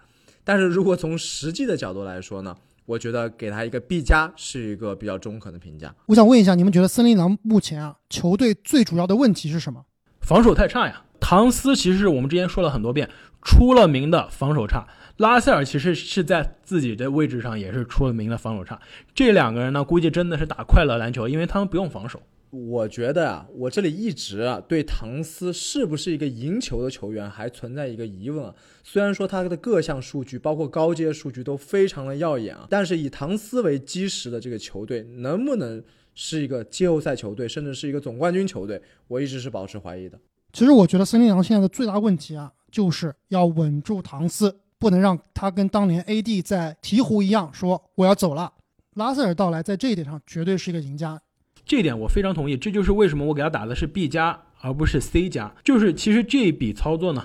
[0.45, 5.93] 但是如果从实际的角度来说呢，我觉得给他一个 B 加是一个比较中肯的评价。
[6.05, 9.83] 我想问一下，你们觉得森林狼目前啊，球队最主要的问题是什么？
[10.21, 11.03] 防守太差呀！
[11.19, 13.09] 唐斯其实是我们之前说了很多遍，
[13.41, 14.87] 出了名的防守差。
[15.17, 18.79] 拉塞尔其实是在自己的位置上也是出了名的防守差。
[19.13, 22.21] 这两个人呢，估计真的是打快乐篮球，因为他们不用防守。
[22.51, 28.55] 我觉得啊，我这里一直啊对唐斯是不是一个赢球的球员还存在一个疑问啊。
[28.83, 35.83] 虽然说他的各项数据，包括高阶数据都非常的耀眼啊，但是以唐斯为基石的这个球队能不能
[36.15, 40.19] 是一个季后赛球队，甚至是一个总冠军球队，我一直是保持怀疑的。
[40.51, 48.53] 其实我觉得森林狼现在的最大问题啊，就是要稳住唐斯，不能让他跟当年 AD 在鹈鹕一样说我要走了。
[48.95, 51.21] 拉塞尔到来在这一点上绝对是一个赢家。
[51.69, 55.53] 这点我非常同意，这就是为什么我给他打的是 B 加而不是 C 加。
[55.63, 57.23] 就是其实这笔操作呢，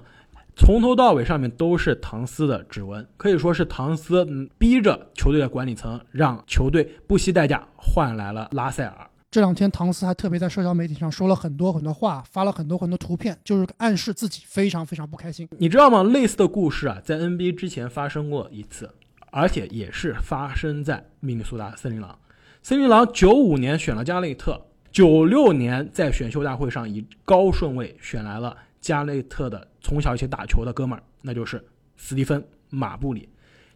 [0.54, 9.10] 从头到尾上面都是唐斯的指纹，可以说是唐斯嗯逼着球队的管理层让球队不惜代价换来了拉塞尔。
[9.30, 15.48] 这两天唐斯还特别在社交媒体上说了很多很多话，发了很多很多图片，就是暗示自己非常非常不开心。
[15.56, 16.02] 你知道吗？
[16.02, 18.90] 类似的故事啊，在 NBA 之前发生过一次，
[19.30, 22.18] 而且也是发生在明尼苏达森林狼。
[22.64, 24.58] 森林狼九五年选了加内特，
[24.90, 31.62] 九六年在选秀大会上以高顺位选来了加内特的从小一起打球的哥们儿，那就是
[31.98, 33.28] 斯蒂芬·马布里。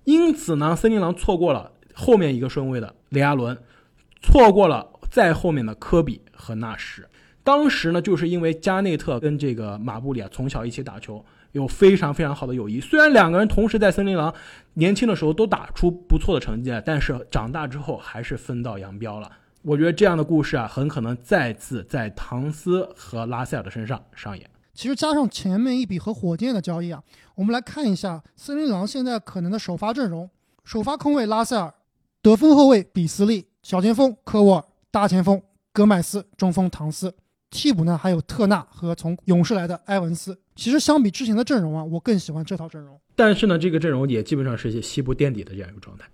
[0.05, 3.59] 因此呢，森林狼错过了后面一个顺位的雷阿伦，
[4.23, 7.07] 错过了再后面的科比和纳什。
[7.45, 11.23] 当时呢，就是因为加内特跟这个马布里啊从小一起打球。
[11.53, 14.33] 有非常非常好的友谊，虽然两个人同时在森林狼
[14.75, 19.31] 年轻的时候都打出不错的成绩，但是长大之后还是分道扬镳了。
[19.63, 24.49] 我觉得这样的故事啊，很可能再次在唐斯和拉塞尔的身上上演。
[24.73, 27.03] 其实加上前面一笔和火箭的交易啊，
[27.35, 30.31] 我们来看一下森林狼现在可能的首发阵容：
[30.65, 31.75] 首发空位拉塞尔，
[32.23, 37.13] 得分后卫比斯利，小前锋科沃尔，大前锋戈麦斯，中锋唐斯。
[37.51, 40.39] 替补呢还有特纳和从勇士来的埃文斯。
[40.55, 43.01] 其实相比之前的阵容啊，我更喜欢这套阵容。
[43.15, 46.09] 但是呢，这个阵容也基本上是些西部垫底的这样一个状态。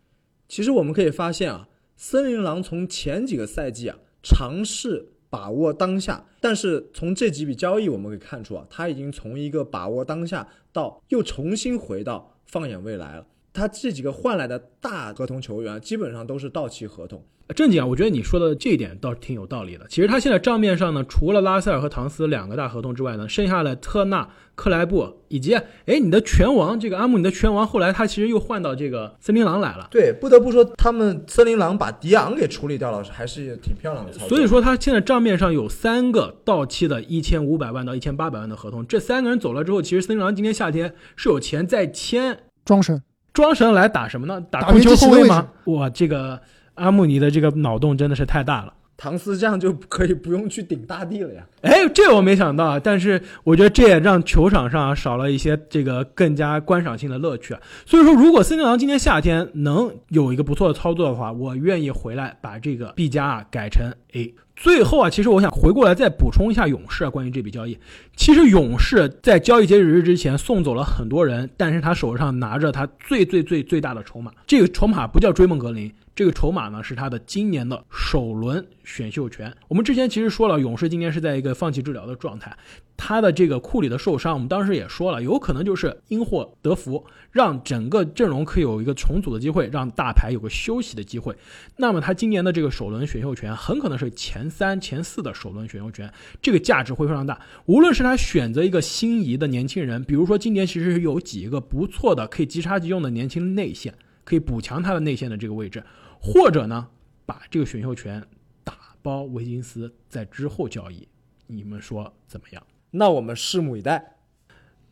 [0.49, 1.67] 其实我们可以发现啊，
[1.97, 13.27] 森林狼从前几个赛季啊尝试把握当下，但是从这几笔交易我们可以看出啊，他已经从一个把握当下到又重新回到放眼未来了。
[13.55, 17.25] 他这几个换来的大合同球员基本上都是到期合同。
[17.55, 19.87] 正经啊，我觉得你说的这一点倒是挺有道理的。
[19.89, 29.87] 其实他现在账面上呢，除了拉塞尔和唐斯两个大合同之外呢，剩下的特纳、克莱布以及哎你的拳王这个阿姆，你的拳王后来他其实又换到这个森林狼来了。
[29.91, 34.29] 对，不得不说他们森林狼把迪昂给处理掉了，还是挺漂亮的操作。
[34.31, 43.03] 所以说他现在账面上有三个到期的一千五百万到一千八百万的合同，这三个人走了之后，其实森林狼今年夏天是有钱再签庄神，
[43.35, 44.41] 庄神来打什么呢？
[44.51, 45.49] 打控球后卫吗吗？
[45.75, 46.41] 哇，这个。
[46.75, 51.47] 阿穆尼的这个脑洞真的是太大了，唐斯这样就可以不用去顶大地了呀！
[51.63, 57.61] 哎，这我没想到，但是我觉得这也让球场上少了一些这个更加观赏性的乐趣啊。
[57.87, 64.35] 所以说，如果森林狼今年夏天能有一个不错的操作的话，我愿意回来把这个 B 加啊改成 A。
[64.57, 67.77] 最后啊，其实我想回过来再补充一下勇士啊，关于这笔交易，
[68.17, 75.93] 其实勇士在交易截止日之前送走了很多人，但是他手上拿着他最最最最大的筹码，这个筹码不叫追梦格林。
[76.15, 79.53] 这个筹码呢是他的今年的首轮选秀权。
[79.67, 82.57] 我们之前其实说了，勇士今年是在一个放弃治疗的状态，
[82.97, 91.35] 他的这个库里的受伤，我们当时也说了，有可能就是因祸得福，让整个阵容可以有一个重组的机会，让大牌有个休息的机会。
[91.77, 96.09] 那么他今年的这个首轮选秀权很可能是前三、前四的首轮选秀权，
[96.41, 97.41] 这个价值会非常大。
[97.67, 103.93] 无论是他选择一个心仪的年轻人，比如说今年其实有几个不错的可以即插即用的年轻内线，
[104.23, 105.83] 可以补强他的内线的这个位置。
[106.25, 106.89] 或者呢，
[107.27, 108.25] 把这个选秀权
[108.65, 111.07] 打包维金斯，在之后交易，
[111.49, 112.63] 你们说怎么样？
[112.93, 114.17] 那我们拭目以待。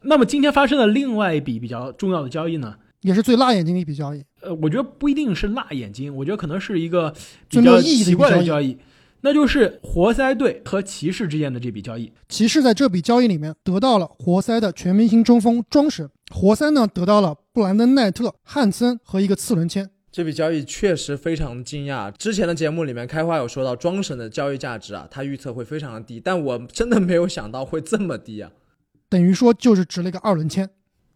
[0.03, 2.77] 那么今天发生的另外一笔比较重要的交易呢？
[3.01, 4.23] 也是最辣眼睛的一笔交易。
[4.43, 7.11] 呃，我觉得不一定是辣眼睛，我觉得可能是一个
[7.49, 8.79] 比较意义的一笔奇怪的交易交易，
[9.23, 12.13] 那就是活塞队和骑士之间的这笔交易。
[12.29, 19.89] 骑士在这笔交易里面得到了活塞的全明星中锋庄神，活塞呢得到了布兰登奈特、汉森和一个次轮签。
[20.13, 22.13] 这笔交易确实非常惊讶。
[22.13, 28.51] 之前的节目里面，开花有说到庄神的交易价值啊，他预测会非常的低，但我真的没有想到会这么低啊。
[29.09, 30.69] 等于说就是值了一个二轮签。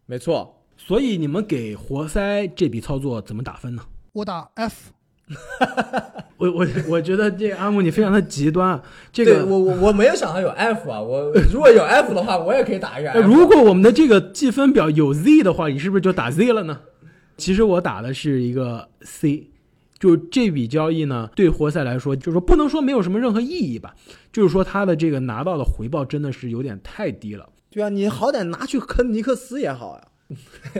[0.07, 3.83] 没错，所以你们给活塞这笔操作怎么打分呢？
[4.13, 4.91] 我打 F，
[6.37, 13.13] 我我我觉得这阿木你非常的极端啊，这个我我我没有想到有 F 啊，我如果有 F 的话，我也可以打一个。
[13.21, 16.79] 如果我们的这个计分表有 Z 的话，你是不是就打 Z 了呢？
[17.37, 19.49] 其实我打的是一个 C，
[19.99, 23.95] 就这笔交易呢，对活塞来说，就是说不能说没有什么任何意义吧，
[24.31, 27.47] 就是说他的这个拿到的回报真的是有点太低了。
[27.69, 30.07] 对啊，你好歹拿去坑尼克斯也好呀。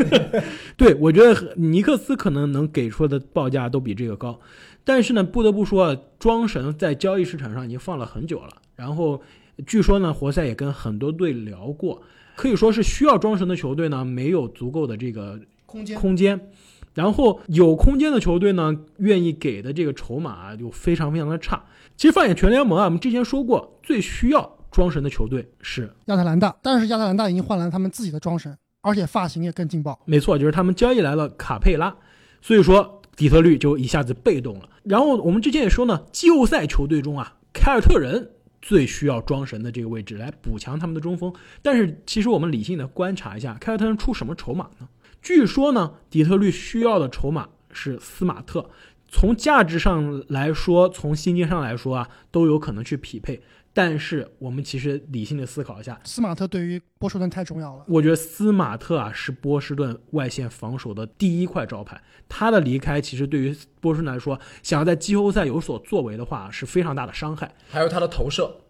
[0.75, 4.37] 对我觉得尼克斯可能能给出的报价都比这个高，
[4.83, 8.49] 但是呢，不得不说，庄神在交易市场上已经放了很久了。
[8.75, 9.21] 然后
[9.65, 12.01] 据说呢，活塞也跟很多队聊过，
[12.35, 16.49] 可以说是需要庄神的球队呢，没有足够的这个空间空间，
[16.95, 21.63] 然后有空间的球队呢，愿意给的这个筹码啊就非常非常的差。
[21.95, 29.99] 其实放眼全联盟啊，我们之前说过，最需要装神的球队是亚特兰大，但是亚特兰大已经换来了他们自己的装神，而且发型也更劲爆。
[30.05, 31.95] 没错，就是他们交易来了卡佩拉，
[32.41, 34.69] 所以说底特律就一下子被动了。
[34.83, 41.33] 然后我们之前也说呢，季后赛球队中啊，凯尔特人最需要装神的这个位置来补强他们的中锋。
[41.61, 44.87] 但是其实我们理性的观察一下，凯尔特人出什么筹码呢？
[45.21, 48.69] 据说呢，底特律需要的筹码是斯马特，
[49.07, 53.41] 从价值上来说，从薪金上来说啊，都有可能去匹配。
[53.73, 57.85] 但是我们其实理性的思考一下，斯马特对于波士顿太重要了。
[57.87, 67.53] 我觉得斯马特啊是波士顿外线防守的第一块招牌，他的离开其实对于波士顿来说，想要在季后赛有所作为的话是非常大的伤害。
[67.69, 68.61] 还有他的投射，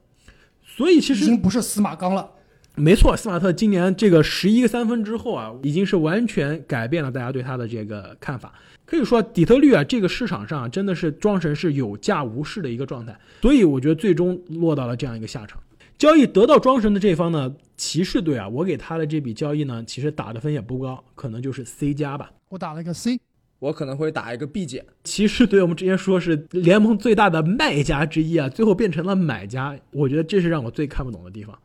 [0.62, 2.32] 所以其实已经不是司马刚了，
[2.80, 8.54] 没错，斯马特今年这个十一个三分之后啊，已经是完全改变了大家对他的这个看法。
[8.86, 15.60] 可以说，底特律啊，这个市场上、啊、真的是庄神是有价无市的一个状态，所以我觉得最终落到了这样一个下场。
[15.98, 22.32] 交易得到庄神的这方呢，骑士队啊，我给他的这笔交易呢，其实打的分也不高，可能就是 C 加吧。
[22.50, 23.20] 我打了一个 C。
[23.60, 24.86] 我可能会打一个 B 减。
[25.04, 31.58] 骑士队我们之前说是联盟最大的卖家之一啊，最后变成了买家，我觉得这是让我最看不懂的地方。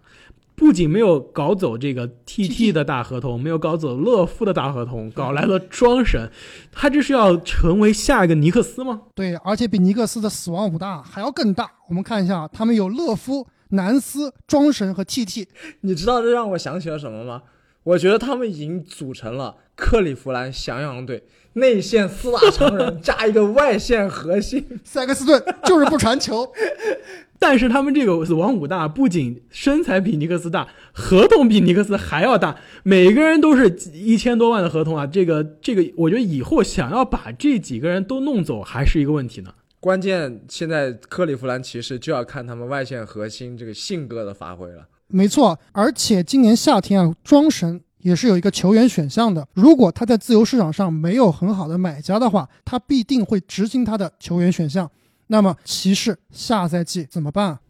[0.63, 6.31] 不仅没有搞走这个 TT 的大合同，没有搞走乐夫的大合同，搞来了庄神，
[6.71, 9.03] 他这是要成为下一个尼克斯吗？
[9.13, 11.69] 对，而且比尼克斯的死亡五大还要更大。
[11.89, 15.49] 我们看一下，他们有乐夫、南斯、庄神和 TT。
[15.81, 17.43] 你知道这让我想起了什么吗？
[17.83, 24.65] 我觉得他们已经组成了克利夫兰翔阳队，内线四大常人 加一个外线核心。
[24.85, 26.49] 塞克斯顿就是不传球，
[27.43, 35.05] 但是他们这个死亡五大不仅身材比尼克斯大，合同比尼克斯还要大，每个人都是一千多万的合同啊！
[35.05, 39.53] 这个这个，我觉得以后想要把这几个人都弄走还是一个问题呢。
[39.81, 44.87] 关键现在克利夫兰骑士就要看他们外线核心这个性格的发挥了。
[45.09, 45.59] 没错。
[45.73, 49.49] 而且今年夏天啊，庄神也是有一个球员选项的。
[49.55, 54.89] 如果他在自由市场上没有很好的买家的话，他必定会执行他的球员选项。
[55.33, 57.61] 那么骑士下赛季怎么办啊？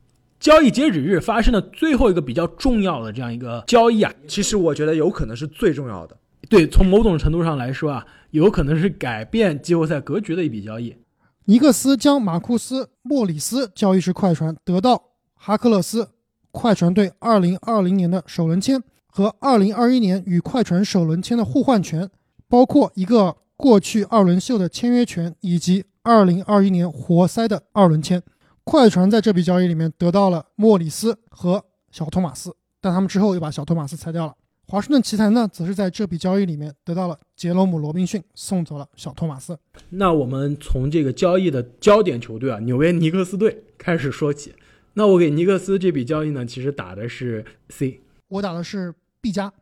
[0.40, 6.16] 交易截止日发生的最后一个比较重要的这样一个交易啊，其实我觉得有可能是最重要的。
[6.48, 10.96] 对，从某种程度上来说啊，有可能是改变季后赛格局的一笔交易。
[11.44, 15.00] 尼克斯将马库斯·莫里斯交易至快船，得到
[15.34, 16.08] 哈克勒斯
[16.50, 22.10] 快船队2020年的首轮签和2021年与快船首轮签的互换权，
[22.48, 28.22] 包括一个过去二轮秀的签约权以及2021年活塞的二轮签。
[28.64, 34.34] 快船在这笔交易里面得到了莫里斯和小托马斯，但他们之后又把小托马斯裁掉了。
[34.68, 39.58] 华盛顿奇才呢，则是在这笔交易里面得到了杰罗姆·罗宾逊，送走了小托马斯。
[39.90, 44.54] 那我们从这个交易的焦点球队啊，纽约尼克斯队开始说起。
[44.94, 49.52] 那我给尼克斯这笔交易呢，其实打的是 C，我打的是 B 加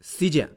[0.00, 0.50] ，C 减，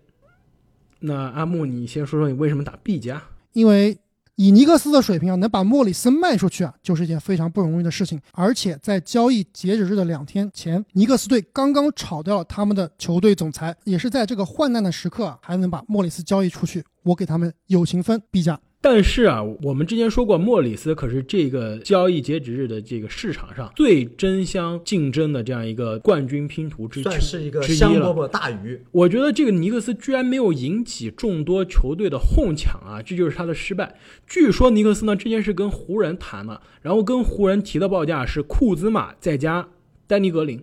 [0.99, 3.23] 那阿木，你先说说你为什么打 B 加？
[3.53, 3.97] 因为
[4.35, 8.21] 以尼克斯的水平啊，能把莫里森卖出去啊，就是一件非常不容易的事情。
[8.33, 18.59] 而且在交易截止日的两天前，尼克斯队刚刚炒掉了他们的球队总裁，也是在这个患难的时刻啊，还能把莫里斯交易出去，我给他们友情分 B 加。
[18.87, 27.63] 但是啊，我们之前说过，莫里斯可是这个交易截止日的这个市场上最争相竞争的这样一个冠军拼图之算是一个。
[27.63, 28.79] 香饽饽大鱼。
[28.91, 33.95] 我觉得这个尼克斯居然没有引起众多球队的哄抢啊，这就是他的失败。
[34.27, 39.67] 据说尼克斯呢之前是跟湖人谈了，然后跟湖人提的报价是库兹马再加
[40.05, 40.61] 丹尼格林，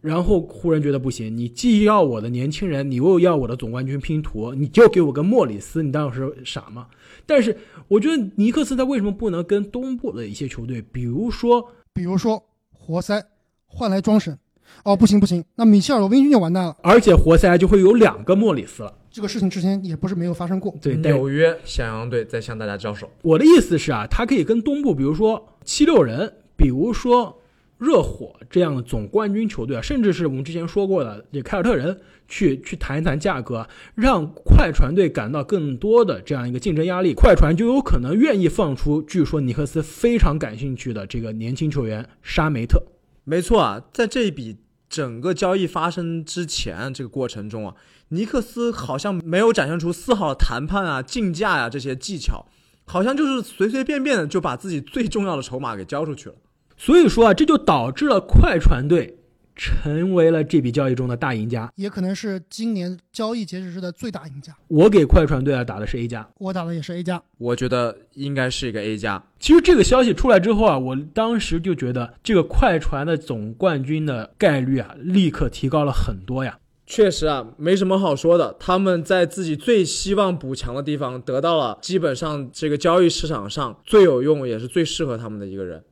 [0.00, 6.86] 然后湖人觉得不行，你既要我的年轻人，你又要我的总冠军拼图，你就给我个莫里斯，你当时傻吗？
[7.26, 7.56] 但是
[7.88, 12.42] 我觉得尼克斯他为什么不能跟东部的一些球队，比如说比如说
[12.72, 13.22] 活塞
[13.66, 14.38] 换来庄神，
[14.84, 16.76] 哦不行不行，那米切尔罗宾逊就完蛋了。
[16.82, 18.94] 而且活塞就会有两个莫里斯了。
[19.10, 20.72] 这个事情之前也不是没有发生过。
[20.80, 23.10] 对，纽约翔阳队在向大家招手。
[23.22, 27.36] 我的意思是啊，他可以跟东部，比如说七六人，比如说
[27.78, 42.82] 热火这样的总冠军球队啊，甚至是我们之前说过的这凯尔特人，去去谈一谈价格，让快船队感到更多的这样一个竞争压力，快船就有可能愿意放出据说尼克斯非常感兴趣的这个年轻球员沙梅特。
[43.24, 44.56] 没错啊，在这一笔
[44.88, 47.76] 整个交易发生之前这个过程中啊，
[48.08, 52.46] 尼克斯好像没有展现出丝毫谈判啊、竞价呀、这些技巧，
[52.86, 56.34] 好像就是随随便便的就把自己最重要的筹码给交出去了。
[56.78, 59.18] 所以说啊，这就导致了快船队
[59.56, 61.68] 成为了这笔交易中的大赢家。
[61.74, 64.56] 也可能是今年交易截止日的最大赢家。
[64.68, 66.26] 我给快船队啊打的是 A 加。
[66.38, 69.20] 我打的也是 A 加，我觉得应该是一个 A 加。
[69.40, 76.60] 其实这个消息出来之后啊，我当时就觉得这个快船的总冠军的概率啊，立刻提高了很多呀。
[76.86, 78.54] 确实啊，没什么好说的。
[78.60, 85.82] 他们在自己最希望补强的地方得到了基本上这个交易市场上最有用也是最适合他们的一个人。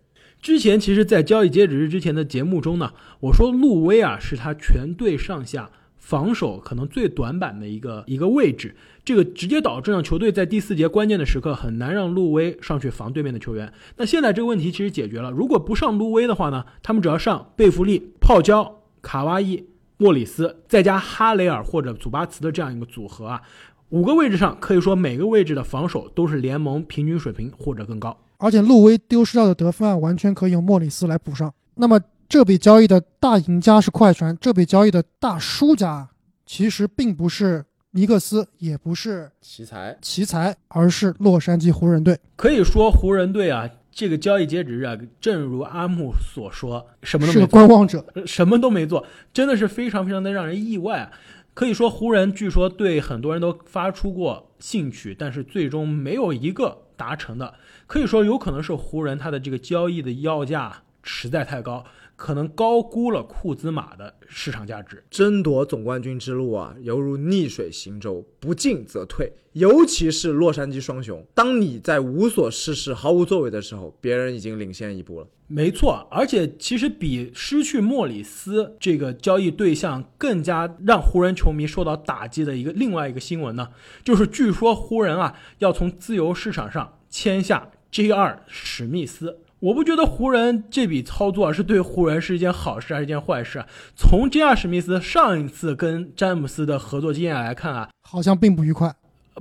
[0.40, 13.72] 之前其实，在交易截止日之前的节目中呢，我说路威啊是他全队上下防守可能最短板的一个一个位置，这个直接导致呢球队在第四节关键的时刻很难让路威上去防对面的球员。
[13.96, 19.66] 那现在这个问题其实解决了，如果不上路威的话呢，他们只要上贝弗利、泡椒、卡哇伊、
[19.96, 23.42] 莫里斯，再加哈雷尔或者祖巴茨的这样一个组合啊，
[23.88, 28.16] 五个位置上可以说每个位置的防守都是联盟平均水平或者更高。
[28.38, 31.52] 而且路威丢失掉的得分啊，完全可以用莫里斯来补上。
[31.74, 36.08] 那么这笔交易的大赢家是快船，这笔交易的大输家
[36.44, 42.18] 其实并不是尼克斯，也不是奇才，奇才，而是洛杉矶湖人队。
[42.36, 48.04] 可以说湖人队啊，这个交易截止日啊，正如阿木所说，什么都是个没做，观望者。
[48.26, 51.10] 什么都没做，真的是非常非常的让人意外啊。
[51.54, 57.54] 可以说湖人据说对很多人都发出过兴趣，但是最终没有一个达成的。
[57.86, 61.84] 可以说有可能是湖人他的这个交易的要价实在太高，
[62.16, 65.04] 可能高估了库兹马的市场价值。
[65.10, 69.32] 争夺总冠军之路啊，犹如逆水行舟，不进则退。
[69.52, 75.26] 尤其是洛杉矶双雄，当你在无所事事、毫无作为的时候，别人已经领先一步了。
[75.46, 83.68] 没错，而且其实比失去莫里斯这个交易对象更加让湖人球迷受到打击的一个另外一个新闻呢，
[84.04, 88.42] 就是据说湖人啊要从自由市场上签下 J.R.
[88.46, 89.38] 史密斯。
[89.66, 93.66] 我不觉得湖人这笔操作是对湖人是一件好事还是一件坏事啊？
[93.96, 94.54] 从 J.R.
[94.54, 98.94] 史密斯上一次跟詹姆斯的合作经验来看啊，好像并不愉快。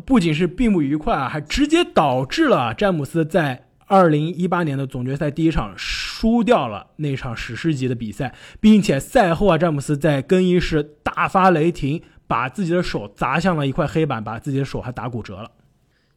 [0.04, 15.52] 不仅是并不愉快啊，还直接导致了詹姆斯在二零一八年的总决赛第一场输掉了那场史诗级的比赛，并且赛后啊，詹姆斯在更衣室大发雷霆，把自己的手砸向了一块黑板，把自己的手还打骨折了。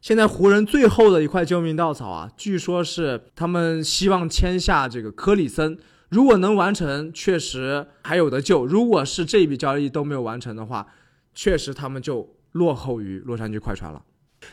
[0.01, 5.77] 现在湖人最后的一块救命稻草啊，据说是他们希望签下这个科里森，
[6.07, 10.87] 如果能完成，确实还有得救；如果是这笔交易都没有完成的话，
[11.35, 14.01] 确实他们就落后于洛杉矶快船了。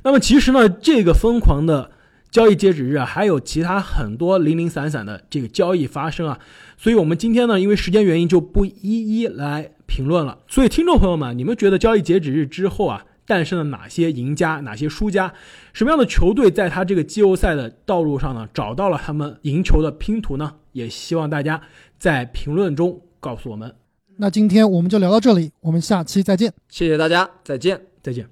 [0.03, 1.93] 那么其实呢，这个疯狂的
[2.29, 6.41] 交易截止日啊，还有其他很多零零散散的这个交易发生啊，
[6.77, 10.41] 所以我们今天呢，因为时间原因就不一一来评论了。
[10.49, 15.35] 所以听众朋友们，你们觉得交易截止日之后啊，诞生了哪些赢家，哪些输家？
[15.73, 20.55] 什么样的球队在他这个季后赛的道路上呢，找到了他们赢球的拼图呢？
[20.73, 21.61] 也希望大家
[21.99, 23.75] 在评论中告诉我们。
[24.17, 26.53] 那今天我们就聊到这里，我们下期再见。
[26.69, 27.81] 谢谢大家，再见。
[28.03, 28.27] 再见。